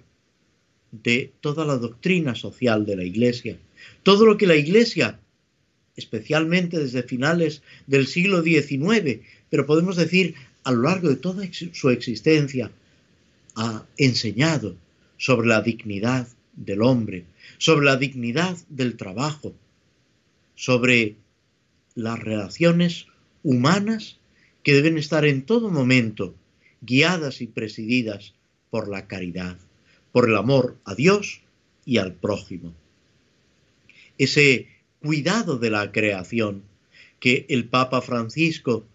[0.90, 3.58] de toda la doctrina social de la Iglesia,
[4.02, 5.18] todo lo que la Iglesia,
[5.96, 10.34] especialmente desde finales del siglo XIX, pero podemos decir
[10.64, 12.70] a lo largo de toda su existencia,
[13.56, 14.76] ha enseñado
[15.16, 17.24] sobre la dignidad del hombre,
[17.58, 19.54] sobre la dignidad del trabajo,
[20.54, 21.16] sobre
[21.94, 23.06] las relaciones
[23.42, 24.18] humanas
[24.62, 26.34] que deben estar en todo momento
[26.80, 28.34] guiadas y presididas
[28.72, 29.58] por la caridad,
[30.12, 31.42] por el amor a Dios
[31.84, 32.72] y al prójimo.
[34.16, 34.66] Ese
[35.02, 36.62] cuidado de la creación
[37.20, 38.86] que el Papa Francisco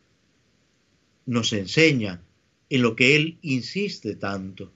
[1.28, 2.24] nos enseña
[2.72, 4.72] en lo que él insiste tanto.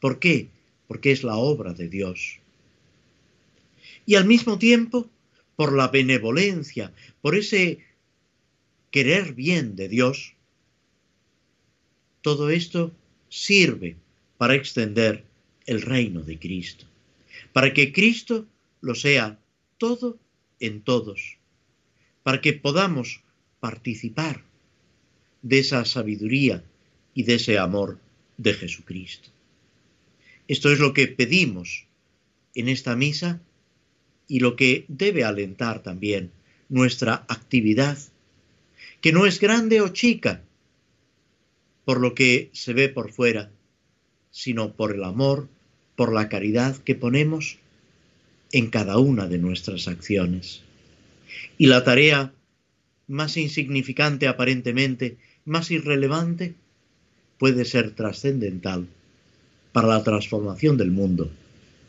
[0.00, 0.50] ¿Por qué?
[0.86, 2.40] Porque es la obra de Dios.
[4.04, 5.08] Y al mismo tiempo,
[5.56, 7.78] por la benevolencia, por ese
[8.90, 10.34] querer bien de Dios,
[12.20, 12.92] todo esto
[13.32, 13.96] sirve
[14.36, 15.24] para extender
[15.64, 16.84] el reino de Cristo,
[17.54, 18.46] para que Cristo
[18.82, 19.38] lo sea
[19.78, 20.18] todo
[20.60, 21.38] en todos,
[22.22, 23.22] para que podamos
[23.58, 24.44] participar
[25.40, 26.62] de esa sabiduría
[27.14, 27.98] y de ese amor
[28.36, 29.30] de Jesucristo.
[30.46, 31.86] Esto es lo que pedimos
[32.54, 33.40] en esta misa
[34.28, 36.32] y lo que debe alentar también
[36.68, 37.96] nuestra actividad,
[39.00, 40.44] que no es grande o chica
[41.84, 43.50] por lo que se ve por fuera,
[44.30, 45.48] sino por el amor,
[45.96, 47.58] por la caridad que ponemos
[48.52, 50.62] en cada una de nuestras acciones.
[51.58, 52.32] Y la tarea
[53.08, 56.54] más insignificante aparentemente más irrelevante
[57.38, 58.86] puede ser trascendental
[59.72, 61.30] para la transformación del mundo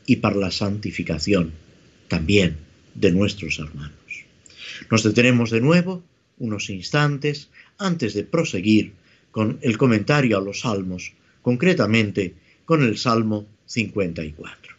[0.06, 1.54] y para la santificación
[2.08, 2.58] también
[2.96, 3.94] de nuestros hermanos.
[4.90, 6.04] Nos detenemos de nuevo
[6.40, 8.94] unos instantes antes de proseguir
[9.34, 14.73] con el comentario a los salmos, concretamente con el Salmo 54.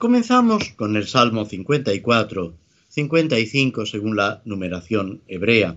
[0.00, 2.54] Comenzamos con el Salmo 54,
[2.88, 5.76] 55 según la numeración hebrea,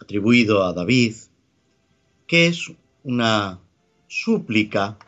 [0.00, 1.14] atribuido a David,
[2.26, 2.72] que es
[3.04, 3.60] una
[4.08, 4.98] súplica,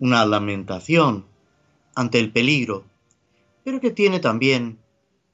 [0.00, 1.24] una lamentación
[1.94, 2.86] ante el peligro,
[3.62, 4.78] pero que tiene también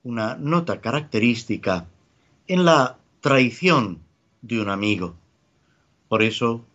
[0.03, 1.89] una nota característica
[2.47, 4.01] en la traición
[4.43, 5.15] de un amigo.
[6.11, 6.67] Por eso,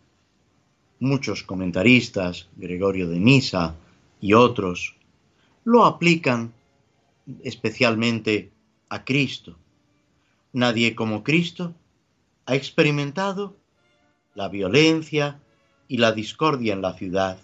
[0.98, 3.76] muchos comentaristas, Gregorio de Nisa
[4.20, 4.96] y otros,
[5.64, 6.52] lo aplican
[7.42, 8.52] especialmente
[8.88, 9.56] a Cristo.
[10.52, 11.74] Nadie como Cristo
[12.46, 13.56] ha experimentado
[14.34, 15.40] la violencia
[15.88, 17.38] y la discordia en la ciudad,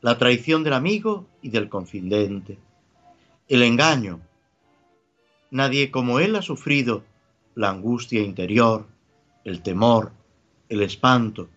[0.00, 2.58] la traición del amigo y del confidente,
[3.48, 4.20] el engaño.
[5.50, 7.04] Nadie como Él ha sufrido
[7.54, 8.86] la angustia interior,
[9.44, 10.12] el temor,
[10.68, 11.48] el espanto,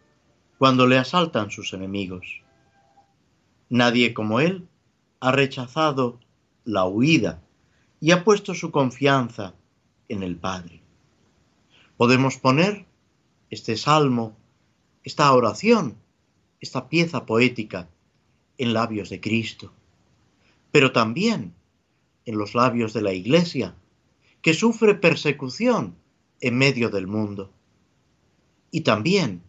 [0.58, 2.42] cuando le asaltan sus enemigos.
[3.70, 4.68] Nadie como Él
[5.20, 6.20] ha rechazado
[6.64, 7.42] la huida
[8.00, 9.54] y ha puesto su confianza
[10.08, 10.82] en el Padre.
[11.98, 12.86] Podemos poner
[13.50, 14.38] este salmo,
[15.04, 15.98] esta oración,
[16.62, 17.90] esta pieza poética
[18.58, 19.72] en labios de Cristo,
[20.72, 21.54] pero también
[22.26, 23.76] en los labios de la Iglesia,
[24.42, 25.96] que sufre persecución
[26.42, 27.52] en medio del mundo,
[28.72, 29.42] y también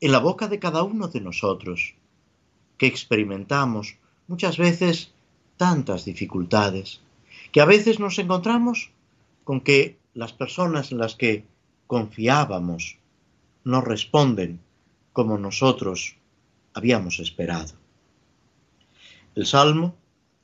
[0.00, 1.94] en la boca de cada uno de nosotros,
[2.76, 3.96] que experimentamos
[4.28, 5.12] muchas veces
[5.56, 7.00] tantas dificultades,
[7.52, 8.90] que a veces nos encontramos
[9.44, 11.44] con que las personas en las que
[11.86, 12.98] confiábamos
[13.64, 14.60] no responden
[15.12, 16.16] como nosotros
[16.74, 17.74] habíamos esperado.
[19.34, 19.94] El salmo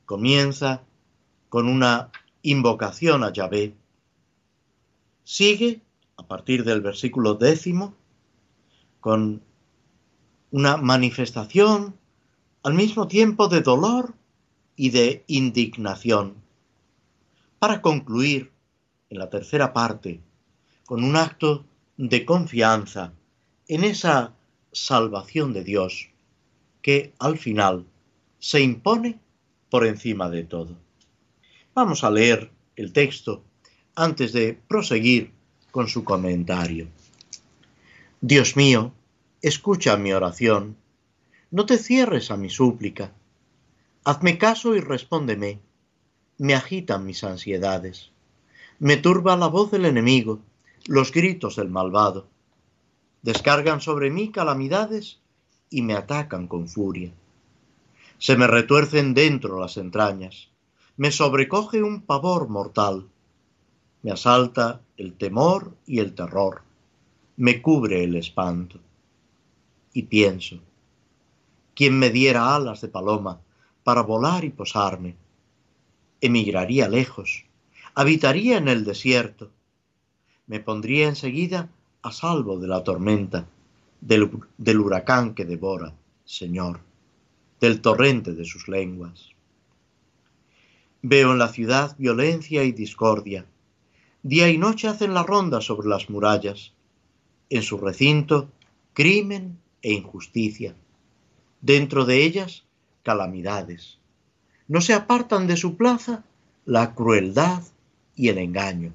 [0.05, 0.81] comienza
[1.49, 2.09] con una
[2.41, 3.75] invocación a Yahvé.
[5.23, 5.81] Sigue,
[6.17, 7.93] a partir del versículo décimo,
[8.99, 9.41] con
[10.51, 11.95] una manifestación
[12.63, 14.15] al mismo tiempo de dolor
[14.77, 16.35] y de indignación,
[17.59, 18.51] para concluir
[19.09, 20.21] en la tercera parte
[20.85, 21.65] con un acto
[21.97, 23.13] de confianza
[23.67, 24.33] en esa
[24.71, 26.09] salvación de Dios
[26.81, 27.85] que al final
[28.39, 29.19] se impone
[29.69, 30.75] por encima de todo.
[31.73, 33.43] Vamos a leer el texto
[33.95, 35.31] antes de proseguir
[35.71, 36.87] con su comentario.
[38.21, 38.93] Dios mío,
[39.41, 40.77] escucha mi oración,
[41.53, 43.13] no te cierres a mi súplica,
[44.03, 45.59] hazme caso y respóndeme,
[46.39, 48.09] me agitan mis ansiedades,
[48.79, 50.39] me turba la voz del enemigo,
[50.87, 52.25] los gritos del malvado,
[53.21, 55.19] descargan sobre mí calamidades
[55.69, 57.13] y me atacan con furia.
[58.17, 60.49] Se me retuercen dentro las entrañas,
[60.97, 63.07] me sobrecoge un pavor mortal,
[64.01, 66.63] me asalta el temor y el terror,
[67.37, 68.79] me cubre el espanto.
[69.93, 70.59] Y pienso,
[71.75, 73.41] ¿quién me diera alas de paloma
[73.83, 75.15] para volar y posarme?
[76.21, 77.45] Emigraría lejos,
[77.95, 79.51] habitaría en el desierto,
[80.47, 81.69] me pondría enseguida
[82.01, 83.47] a salvo de la tormenta,
[84.01, 85.93] del, del huracán que devora,
[86.25, 86.79] Señor,
[87.59, 89.29] del torrente de sus lenguas.
[91.01, 93.45] Veo en la ciudad violencia y discordia,
[94.25, 96.71] Día y noche hacen la ronda sobre las murallas.
[97.49, 98.49] En su recinto,
[98.93, 100.77] crimen e injusticia.
[101.63, 102.65] Dentro de ellas,
[103.03, 103.97] calamidades.
[104.67, 106.25] No se apartan de su plaza
[106.65, 107.63] la crueldad
[108.17, 108.91] y el engaño.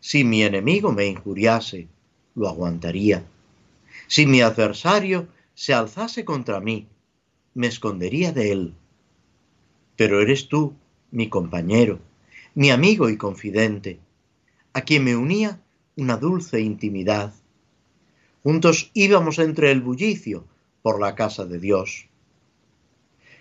[0.00, 1.86] Si mi enemigo me injuriase,
[2.34, 3.26] lo aguantaría.
[4.06, 6.86] Si mi adversario se alzase contra mí,
[7.52, 8.74] me escondería de él.
[9.96, 10.72] Pero eres tú,
[11.10, 11.98] mi compañero,
[12.54, 13.98] mi amigo y confidente,
[14.72, 15.60] a quien me unía
[15.94, 17.34] una dulce intimidad.
[18.42, 20.46] Juntos íbamos entre el bullicio
[20.84, 22.06] por la casa de Dios.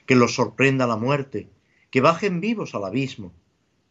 [0.08, 1.50] Que los sorprenda la muerte,
[1.92, 3.34] que bajen vivos al abismo,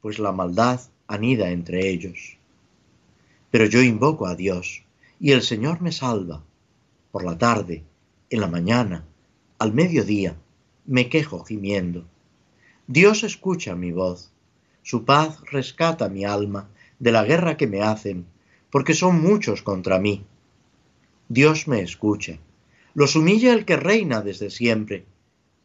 [0.01, 2.39] pues la maldad anida entre ellos.
[3.53, 4.83] Pero yo invoco a Dios,
[5.21, 6.43] y el Señor me salva.
[7.11, 7.85] Por la tarde,
[8.31, 9.05] en la mañana,
[9.59, 10.35] al mediodía,
[10.87, 12.07] me quejo gimiendo.
[12.87, 14.33] Dios escucha mi voz
[14.83, 18.27] su paz rescata mi alma de la guerra que me hacen,
[18.71, 20.25] porque son muchos contra mí.
[21.29, 22.39] Dios me escucha.
[22.95, 25.07] Los humilla el que reina desde siempre,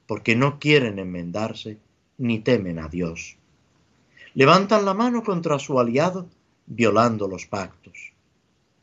[0.08, 1.78] porque no quieren enmendarse
[2.18, 3.38] ni temen a Dios.
[4.34, 6.28] Levantan la mano contra su aliado,
[6.66, 8.14] violando los pactos.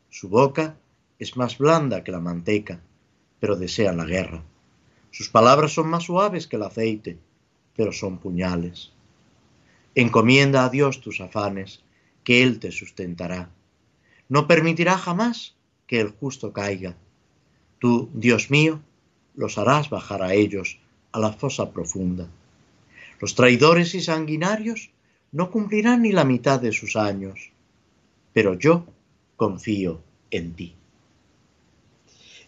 [0.09, 0.77] Su boca
[1.17, 2.79] es más blanda que la manteca,
[3.39, 4.43] pero desean la guerra.
[5.11, 7.17] Sus palabras son más suaves que el aceite,
[7.75, 8.91] pero son puñales.
[9.95, 11.81] Encomienda a Dios tus afanes,
[12.23, 13.49] que Él te sustentará.
[14.27, 15.55] No permitirá jamás
[15.87, 16.97] que el justo caiga.
[18.13, 18.81] Dios mío,
[19.35, 20.79] los harás bajar a ellos
[21.11, 22.27] a la fosa profunda.
[23.19, 24.91] Los traidores y sanguinarios
[25.31, 27.51] no cumplirán ni la mitad de sus años,
[28.33, 28.85] pero yo
[29.35, 30.75] confío en ti.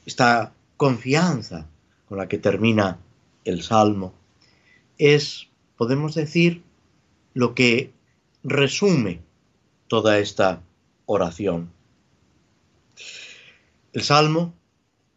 [0.06, 1.68] Esta confianza
[2.08, 3.00] con la que termina
[3.44, 4.14] el Salmo
[4.98, 6.64] es, podemos decir,
[7.34, 7.92] lo que
[8.44, 9.22] resume
[9.88, 10.62] toda esta
[11.06, 11.70] oración.
[13.94, 14.54] El Salmo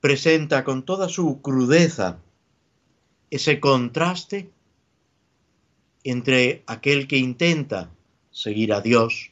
[0.00, 2.18] presenta con toda su crudeza
[3.30, 4.50] ese contraste
[6.04, 7.90] entre aquel que intenta
[8.30, 9.30] seguir a Dios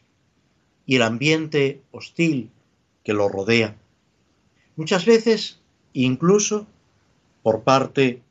[0.86, 2.50] y el ambiente hostil
[3.02, 3.76] que lo rodea.
[4.76, 5.60] Muchas veces
[5.92, 6.66] incluso
[7.42, 8.22] por parte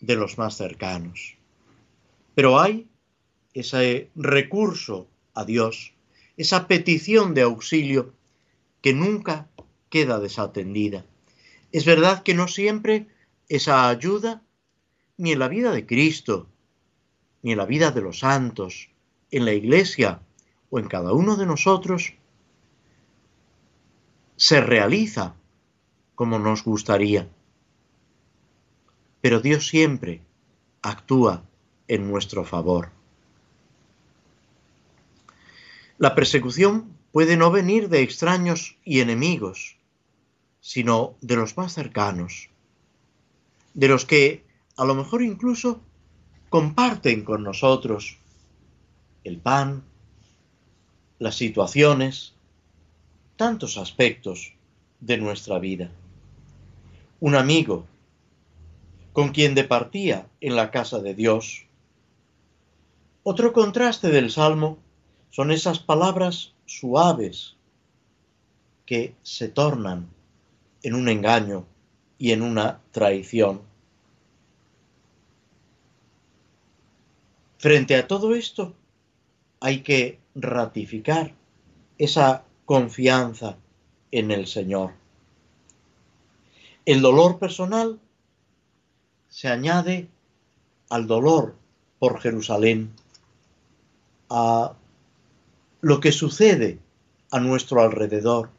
[0.00, 1.36] de los más cercanos.
[2.34, 2.88] Pero hay
[3.54, 5.92] ese recurso a Dios,
[6.36, 8.12] esa petición de auxilio
[8.80, 9.48] que nunca
[9.90, 11.04] queda desatendida.
[11.72, 13.08] Es verdad que no siempre
[13.48, 14.42] esa ayuda,
[15.16, 16.48] ni en la vida de Cristo,
[17.42, 18.90] ni en la vida de los santos,
[19.30, 20.20] en la iglesia
[20.70, 22.14] o en cada uno de nosotros,
[24.36, 25.34] se realiza
[26.14, 27.28] como nos gustaría.
[29.20, 30.22] Pero Dios siempre
[30.82, 31.44] actúa
[31.88, 32.90] en nuestro favor.
[35.98, 39.77] La persecución puede no venir de extraños y enemigos,
[40.68, 42.50] sino de los más cercanos,
[43.72, 44.44] de los que
[44.76, 45.80] a lo mejor incluso
[46.50, 48.18] comparten con nosotros
[49.24, 49.82] el pan,
[51.18, 52.34] las situaciones,
[53.36, 54.52] tantos aspectos
[55.00, 55.90] de nuestra vida.
[57.20, 57.86] Un amigo
[59.14, 61.64] con quien departía en la casa de Dios.
[63.22, 64.76] Otro contraste del Salmo
[65.30, 67.56] son esas palabras suaves
[68.84, 70.17] que se tornan
[70.82, 71.66] en un engaño
[72.18, 73.62] y en una traición.
[77.58, 78.74] Frente a todo esto,
[79.60, 81.34] hay que ratificar
[81.98, 83.56] esa confianza
[84.12, 84.92] en el Señor.
[86.86, 87.98] El dolor personal
[89.28, 90.08] se añade
[90.88, 91.56] al dolor
[91.98, 92.92] por Jerusalén,
[94.30, 94.74] a
[95.80, 96.78] lo que sucede
[97.30, 98.50] a nuestro alrededor,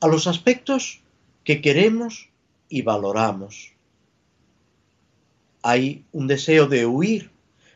[0.00, 1.02] a los aspectos
[1.44, 2.30] que queremos
[2.68, 3.72] y valoramos.
[5.62, 7.30] Hay un deseo de huir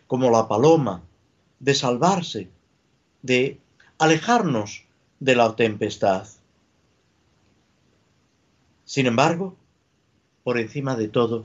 [0.06, 1.02] como la paloma,
[1.60, 2.48] de salvarse,
[3.22, 3.60] de
[3.98, 4.84] alejarnos
[5.20, 6.26] de la tempestad.
[8.86, 9.56] Sin embargo,
[10.44, 11.44] por encima de todo,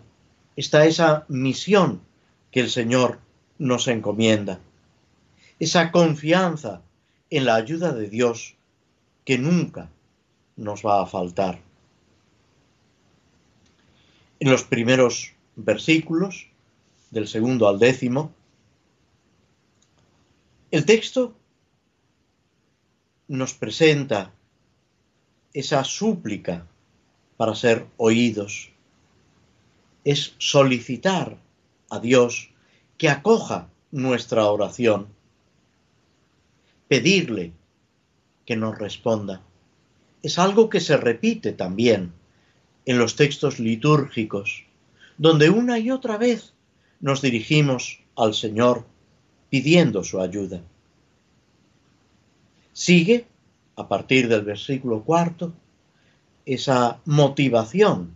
[0.55, 2.01] está esa misión
[2.51, 3.19] que el Señor
[3.57, 4.59] nos encomienda,
[5.59, 6.81] esa confianza
[7.29, 8.55] en la ayuda de Dios
[9.25, 9.89] que nunca
[10.59, 11.61] nos va a faltar.
[14.39, 16.47] En los primeros versículos,
[17.11, 18.33] del segundo al décimo,
[20.69, 21.33] el texto
[23.27, 24.31] nos presenta
[25.53, 26.67] esa súplica
[27.37, 28.71] para ser oídos.
[30.03, 31.37] Es solicitar
[31.89, 32.51] a Dios
[32.97, 35.07] que acoja nuestra oración.
[36.87, 37.53] Pedirle
[38.45, 39.41] que nos responda.
[40.21, 42.11] Es algo que se repite también
[42.85, 44.65] en los textos litúrgicos,
[45.17, 46.53] donde una y otra vez
[46.99, 48.85] nos dirigimos al Señor
[49.49, 50.61] pidiendo su ayuda.
[52.73, 53.27] Sigue,
[53.75, 55.53] a partir del versículo cuarto,
[56.45, 58.15] esa motivación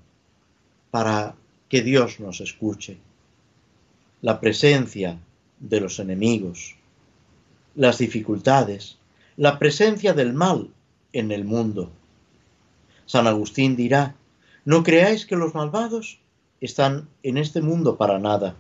[0.92, 1.36] para
[1.70, 2.98] que Dios nos escuche.
[4.22, 5.20] La presencia
[5.60, 6.76] de los enemigos,
[7.76, 8.98] las dificultades,
[9.38, 10.70] la presencia del mal
[11.14, 11.92] en el mundo.
[13.06, 14.16] San Agustín dirá,
[14.66, 16.20] no creáis que los malvados
[16.62, 18.56] están en este mundo para nada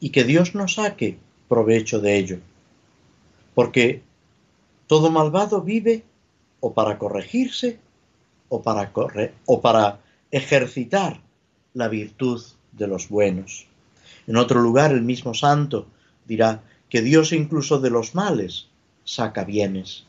[0.00, 2.38] y que Dios nos saque provecho de ello.
[3.54, 4.02] Porque
[4.86, 6.04] todo malvado vive
[6.60, 7.78] o para corregirse
[8.48, 8.92] o para,
[9.46, 10.00] o para
[10.30, 11.20] ejercitar
[11.74, 12.42] la virtud
[12.72, 13.66] de los buenos.
[14.26, 15.86] En otro lugar, el mismo santo
[16.26, 18.68] dirá que Dios incluso de los males
[19.04, 20.06] saca bienes.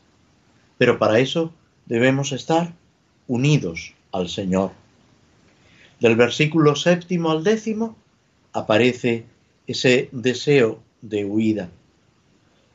[0.78, 1.52] Pero para eso
[1.86, 2.72] debemos estar
[3.26, 4.72] unidos al Señor.
[6.00, 7.96] Del versículo séptimo al décimo
[8.52, 9.26] aparece
[9.66, 11.68] ese deseo de huida,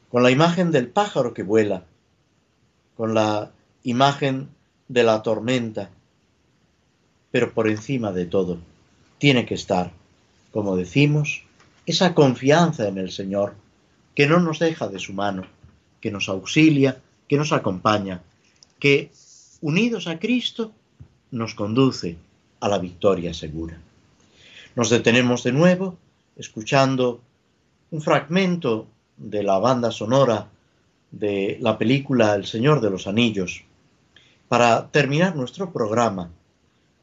[0.09, 1.85] con la imagen del pájaro que vuela,
[2.95, 3.51] con la
[3.83, 4.49] imagen
[4.87, 5.89] de la tormenta,
[7.31, 8.59] pero por encima de todo
[9.17, 9.91] tiene que estar,
[10.51, 11.43] como decimos,
[11.85, 13.55] esa confianza en el Señor,
[14.15, 15.43] que no nos deja de su mano,
[15.99, 18.21] que nos auxilia, que nos acompaña,
[18.79, 19.11] que
[19.61, 20.71] unidos a Cristo
[21.31, 22.17] nos conduce
[22.59, 23.77] a la victoria segura.
[24.75, 25.97] Nos detenemos de nuevo
[26.35, 27.21] escuchando
[27.91, 30.47] un fragmento de la banda sonora
[31.11, 33.63] de la película El Señor de los Anillos
[34.47, 36.29] para terminar nuestro programa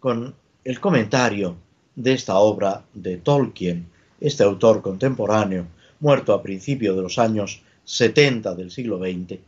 [0.00, 1.56] con el comentario
[1.94, 3.86] de esta obra de Tolkien,
[4.20, 5.66] este autor contemporáneo,
[6.00, 9.38] muerto a principios de los años 70 del siglo XX,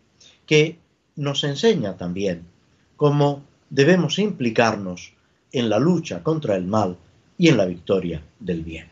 [0.47, 0.79] que
[1.17, 2.45] nos enseña también
[2.97, 5.15] cómo debemos implicarnos
[5.53, 6.97] en la lucha contra el mal
[7.39, 8.92] y en la victoria del bien.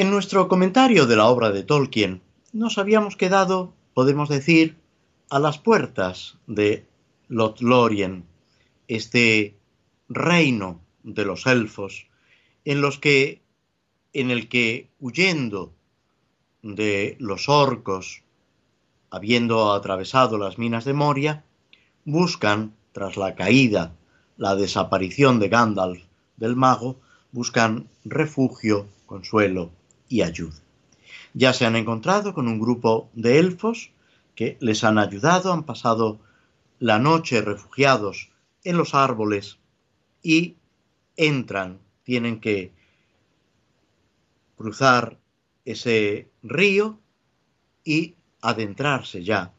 [0.00, 2.22] En nuestro comentario de la obra de Tolkien
[2.54, 4.78] nos habíamos quedado, podemos decir,
[5.28, 6.86] a las puertas de
[7.28, 8.24] Lothlorien,
[8.88, 9.58] este
[10.08, 12.06] reino de los elfos,
[12.64, 13.42] en los que
[14.14, 15.74] en el que huyendo
[16.62, 18.22] de los orcos,
[19.10, 21.44] habiendo atravesado las minas de Moria,
[22.06, 23.94] buscan, tras la caída,
[24.38, 26.02] la desaparición de Gandalf
[26.38, 26.98] del mago,
[27.32, 29.72] buscan refugio, consuelo
[30.10, 30.58] y ayuda.
[31.32, 33.92] Ya se han encontrado con un grupo de elfos
[34.34, 36.20] que les han ayudado, han pasado
[36.78, 38.30] la noche refugiados
[38.64, 39.58] en los árboles
[40.22, 40.56] y
[41.16, 42.72] entran, tienen que
[44.56, 45.18] cruzar
[45.64, 46.98] ese río
[47.84, 49.52] y adentrarse ya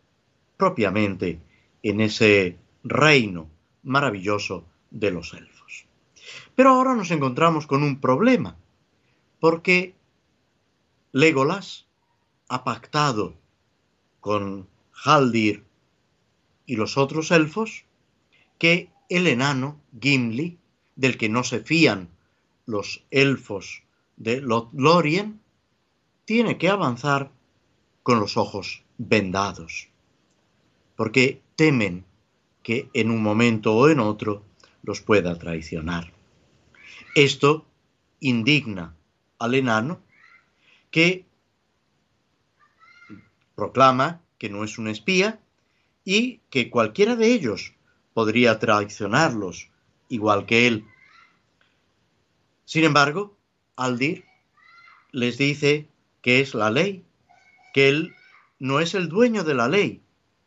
[0.58, 1.40] propiamente
[1.82, 3.50] en ese reino
[3.84, 5.86] maravilloso de los elfos.
[6.56, 8.58] Pero ahora nos encontramos con un problema,
[9.40, 9.96] porque
[11.14, 11.86] Legolas
[12.48, 13.34] ha pactado
[14.22, 15.66] con Haldir
[16.66, 17.84] y los otros elfos
[18.58, 20.58] que el enano Gimli,
[20.96, 22.10] del que no se fían
[22.66, 23.84] los elfos
[24.16, 25.42] de Lothlorien,
[26.24, 27.32] tiene que avanzar
[28.04, 29.90] con los ojos vendados,
[30.96, 32.06] porque temen
[32.64, 34.44] que en un momento o en otro
[34.84, 36.14] los pueda traicionar.
[37.16, 37.66] Esto
[38.20, 38.96] indigna
[39.40, 40.00] al enano
[40.92, 41.26] que
[43.56, 45.40] proclama que no es un espía
[46.04, 47.74] y que cualquiera de ellos
[48.14, 49.70] podría traicionarlos
[50.10, 50.86] igual que él.
[52.66, 53.36] Sin embargo,
[53.76, 54.26] Aldir
[55.12, 55.88] les dice
[56.22, 57.04] que es la ley,
[57.74, 58.16] que él
[58.60, 60.02] no es el dueño de la ley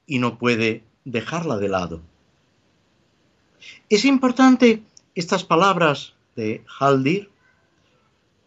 [0.06, 2.02] y no puede dejarla de lado.
[3.88, 4.82] Es importante
[5.14, 7.30] estas palabras de Haldir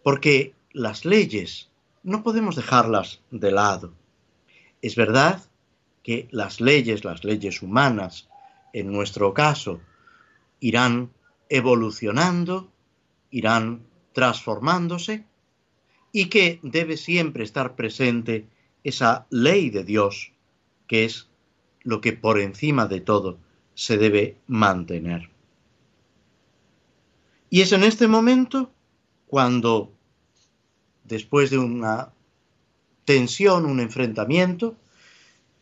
[0.03, 1.69] porque las leyes
[2.07, 3.93] no podemos dejarlas de lado.
[4.81, 5.43] Es verdad
[6.03, 8.29] que las leyes, las leyes humanas,
[8.71, 9.81] en nuestro caso,
[10.61, 11.11] irán
[11.49, 12.71] evolucionando,
[13.29, 13.81] irán
[14.13, 15.25] transformándose
[16.13, 18.47] y que debe siempre estar presente
[18.85, 20.31] esa ley de Dios,
[20.87, 21.27] que es
[21.81, 23.37] lo que por encima de todo
[23.73, 25.29] se debe mantener.
[27.49, 28.71] Y es en este momento
[29.27, 29.91] cuando,
[31.07, 32.11] después de una
[33.05, 34.75] tensión, un enfrentamiento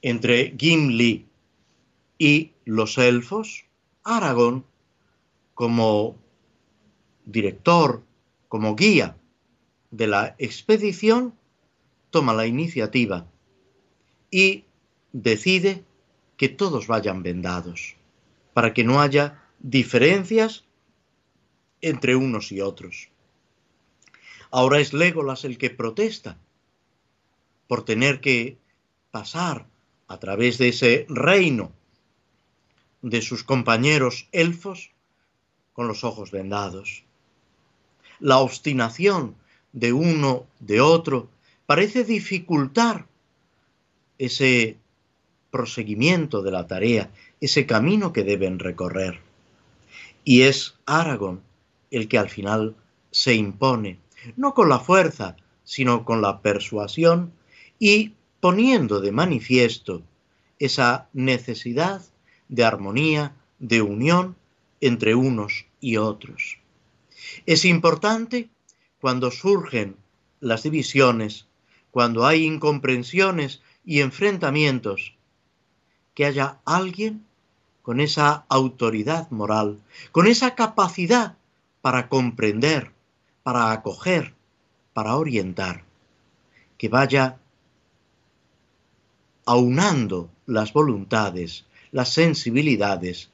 [0.02, 1.26] entre Gimli
[2.18, 3.66] y los elfos,
[4.04, 4.66] Aragón,
[5.54, 6.16] como
[7.26, 8.04] director,
[8.48, 9.18] como guía
[9.92, 11.34] de la expedición,
[12.10, 13.26] toma la iniciativa
[14.32, 14.66] y
[15.12, 15.84] decide
[16.38, 17.96] que todos vayan vendados,
[18.54, 20.66] para que no haya diferencias
[21.82, 23.10] entre unos y otros.
[24.52, 26.38] Ahora es Legolas el que protesta
[27.68, 28.58] por tener que
[29.12, 29.66] pasar
[30.08, 31.72] a través de ese reino
[33.02, 34.92] de sus compañeros elfos
[35.74, 37.04] con los ojos vendados.
[38.20, 39.36] La obstinación
[39.74, 41.30] de uno, de otro,
[41.66, 43.08] parece dificultar
[44.18, 44.78] ese
[45.52, 49.20] proseguimiento de la tarea, ese camino que deben recorrer.
[50.24, 51.42] Y es Aragón
[51.92, 52.76] el que al final
[53.12, 54.00] se impone,
[54.36, 57.34] no con la fuerza, sino con la persuasión
[57.80, 60.04] y poniendo de manifiesto
[60.60, 62.02] esa necesidad
[62.48, 64.36] de armonía, de unión
[64.82, 66.60] entre unos y otros.
[67.46, 68.50] Es importante
[69.02, 69.96] cuando surgen
[70.40, 71.48] las divisiones,
[71.92, 75.16] cuando hay incomprensiones y enfrentamientos,
[76.14, 77.26] que haya alguien
[77.82, 79.80] con esa autoridad moral,
[80.12, 81.38] con esa capacidad
[81.82, 82.92] para comprender,
[83.46, 84.34] para acoger,
[84.96, 85.84] para orientar,
[86.80, 87.38] que vaya
[89.46, 93.30] aunando las voluntades, las sensibilidades,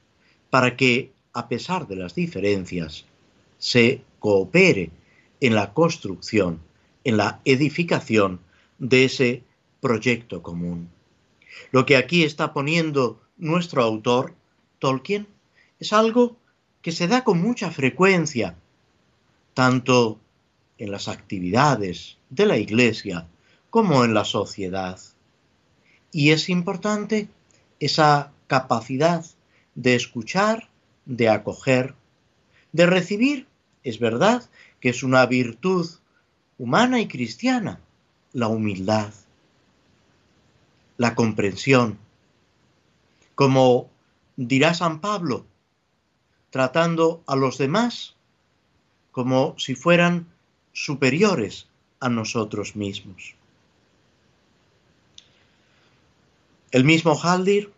[0.49, 3.05] para que, a pesar de las diferencias,
[3.57, 4.91] se coopere
[5.39, 6.59] en la construcción,
[7.05, 8.41] en la edificación
[8.79, 9.43] de ese
[9.79, 10.89] proyecto común.
[11.71, 14.35] Lo que aquí está poniendo nuestro autor,
[14.79, 15.25] Tolkien,
[15.79, 16.35] es algo
[16.81, 18.57] que se da con mucha frecuencia,
[19.53, 20.19] tanto
[20.77, 23.27] en las actividades de la Iglesia
[23.69, 24.99] como en la sociedad.
[26.11, 27.29] Y es importante
[27.79, 29.25] esa capacidad
[29.75, 30.69] de escuchar,
[31.05, 31.95] de acoger,
[32.71, 33.47] de recibir,
[33.83, 34.49] es verdad
[34.79, 35.89] que es una virtud
[36.57, 37.79] humana y cristiana,
[38.33, 39.13] la humildad,
[40.97, 41.97] la comprensión.
[43.35, 43.89] Como
[44.35, 45.45] dirá San Pablo,
[46.49, 48.15] tratando a los demás
[49.11, 50.27] como si fueran
[50.73, 51.67] superiores
[51.99, 53.35] a nosotros mismos.
[56.71, 57.73] El mismo Haldir,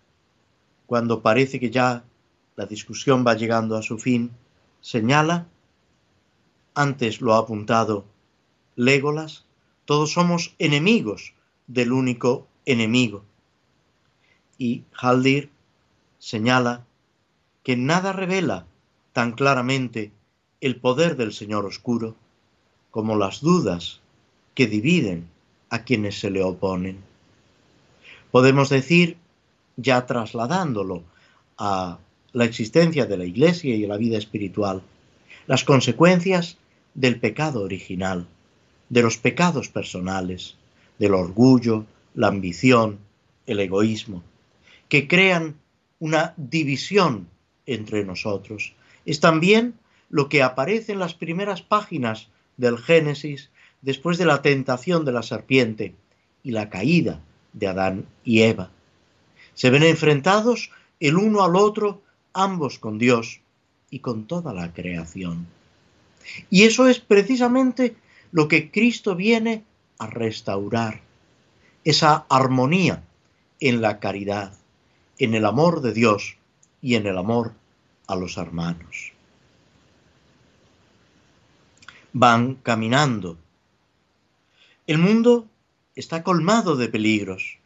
[0.86, 2.04] cuando parece que ya
[2.56, 4.32] la discusión va llegando a su fin,
[4.82, 5.48] señala,
[6.76, 8.06] antes lo ha apuntado
[8.76, 9.46] Légolas,
[9.86, 11.34] todos somos enemigos
[11.68, 13.24] del único enemigo.
[14.58, 15.50] Y Haldir
[16.20, 16.86] señala
[17.64, 18.66] que nada revela
[19.12, 20.12] tan claramente
[20.64, 22.16] el poder del Señor Oscuro
[22.90, 24.00] como las dudas
[24.56, 25.28] que dividen
[25.70, 27.00] a quienes se le oponen.
[28.32, 29.18] Podemos decir,
[29.76, 31.04] ya trasladándolo
[31.58, 32.00] a
[32.32, 34.82] la existencia de la Iglesia y la vida espiritual,
[35.48, 36.58] las consecuencias
[36.94, 38.26] del pecado original,
[38.88, 40.56] de los pecados personales,
[40.98, 41.86] del orgullo,
[42.16, 43.00] la ambición,
[43.48, 44.24] el egoísmo,
[44.88, 45.56] que crean
[46.00, 47.28] una división
[47.66, 48.74] entre nosotros.
[49.06, 49.74] Es también
[50.10, 53.50] lo que aparece en las primeras páginas del Génesis
[53.82, 55.96] después de la tentación de la serpiente
[56.44, 57.22] y la caída
[57.54, 58.70] de Adán y Eva.
[59.54, 62.02] Se ven enfrentados el uno al otro,
[62.34, 63.42] ambos con Dios
[63.90, 65.48] y con toda la creación.
[66.50, 67.96] Y eso es precisamente
[68.32, 69.64] lo que Cristo viene
[70.00, 71.02] a restaurar,
[71.84, 73.04] esa armonía
[73.60, 74.54] en la caridad,
[75.20, 76.38] en el amor de Dios
[76.82, 77.54] y en el amor
[78.08, 79.13] a los hermanos.
[82.16, 83.40] Van caminando.
[84.86, 85.48] El mundo
[85.96, 87.58] está colmado de peligros,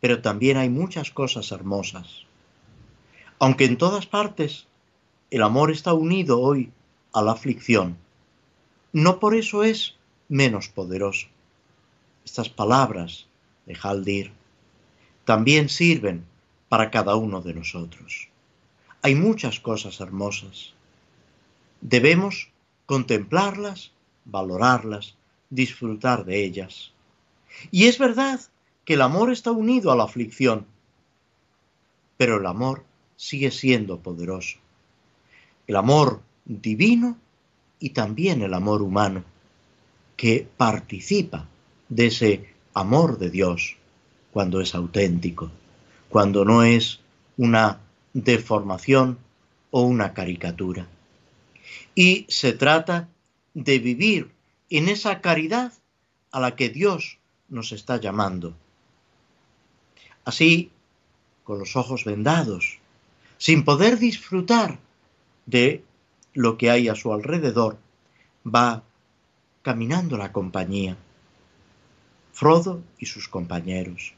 [0.00, 2.24] pero también hay muchas cosas hermosas.
[3.38, 4.68] Aunque en todas partes
[5.30, 6.72] el amor está unido hoy
[7.12, 7.98] a la aflicción,
[8.94, 9.96] no por eso es
[10.28, 11.26] menos poderoso.
[12.24, 13.26] Estas palabras
[13.66, 14.32] de Haldir
[15.26, 16.24] también sirven
[16.70, 18.28] para cada uno de nosotros.
[19.02, 20.72] Hay muchas cosas hermosas.
[21.80, 22.51] Debemos
[22.92, 23.90] contemplarlas,
[24.26, 25.14] valorarlas,
[25.48, 26.92] disfrutar de ellas.
[27.70, 28.38] Y es verdad
[28.84, 30.66] que el amor está unido a la aflicción,
[32.18, 32.84] pero el amor
[33.16, 34.58] sigue siendo poderoso.
[35.66, 37.16] El amor divino
[37.78, 39.24] y también el amor humano,
[40.14, 41.48] que participa
[41.88, 43.78] de ese amor de Dios
[44.34, 45.50] cuando es auténtico,
[46.10, 47.00] cuando no es
[47.38, 47.80] una
[48.12, 49.16] deformación
[49.70, 50.86] o una caricatura.
[51.94, 53.08] Y se trata
[53.54, 54.30] de vivir
[54.70, 55.72] en esa caridad
[56.30, 57.18] a la que Dios
[57.48, 58.54] nos está llamando.
[60.24, 60.70] Así,
[61.44, 62.78] con los ojos vendados,
[63.38, 64.78] sin poder disfrutar
[65.46, 65.84] de
[66.32, 67.78] lo que hay a su alrededor,
[68.46, 68.82] va
[69.62, 70.96] caminando la compañía.
[72.32, 74.14] Frodo y sus compañeros.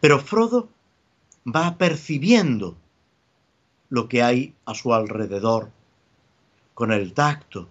[0.00, 0.68] Pero Frodo
[1.46, 2.76] va percibiendo
[3.88, 5.70] lo que hay a su alrededor,
[6.78, 7.66] con el tacto,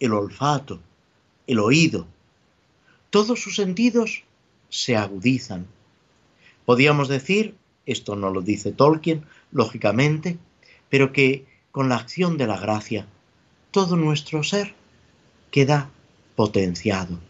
[0.00, 0.80] el olfato,
[1.46, 2.08] el oído.
[3.08, 4.24] Todos sus sentidos
[4.68, 5.68] se agudizan.
[6.64, 7.54] Podríamos decir,
[7.86, 10.38] esto no lo dice Tolkien, lógicamente,
[10.88, 13.06] pero que con la acción de la gracia,
[13.70, 14.74] todo nuestro ser
[15.52, 15.88] queda
[16.34, 17.20] potenciado.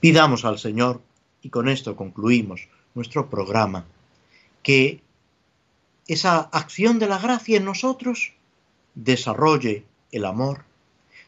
[0.00, 1.00] Pidamos al Señor,
[1.42, 3.84] y con esto concluimos nuestro programa,
[4.64, 5.00] que
[6.08, 8.32] esa acción de la gracia en nosotros
[8.96, 10.64] desarrolle el amor,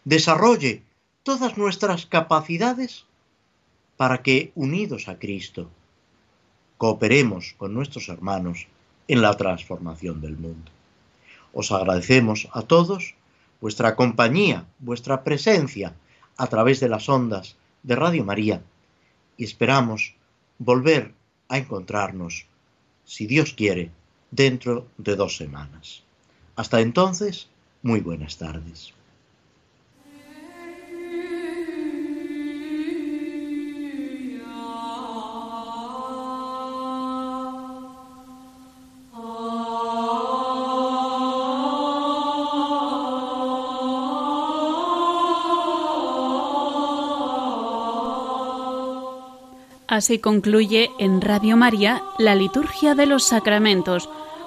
[0.05, 0.83] desarrolle
[1.23, 3.05] todas nuestras capacidades
[3.97, 5.71] para que, unidos a Cristo,
[6.79, 8.67] cooperemos con nuestros hermanos
[9.07, 10.71] en la transformación del mundo.
[11.53, 13.15] Os agradecemos a todos
[13.61, 15.95] vuestra compañía, vuestra presencia
[16.37, 18.63] a través de las ondas de Radio María
[19.37, 20.15] y esperamos
[20.59, 21.15] volver
[21.49, 22.47] a encontrarnos,
[23.05, 23.91] si Dios quiere,
[24.31, 26.03] dentro de dos semanas.
[26.57, 27.49] Hasta entonces,
[27.83, 28.93] muy buenas tardes.
[49.93, 54.09] Así concluye en Radio María la Liturgia de los Sacramentos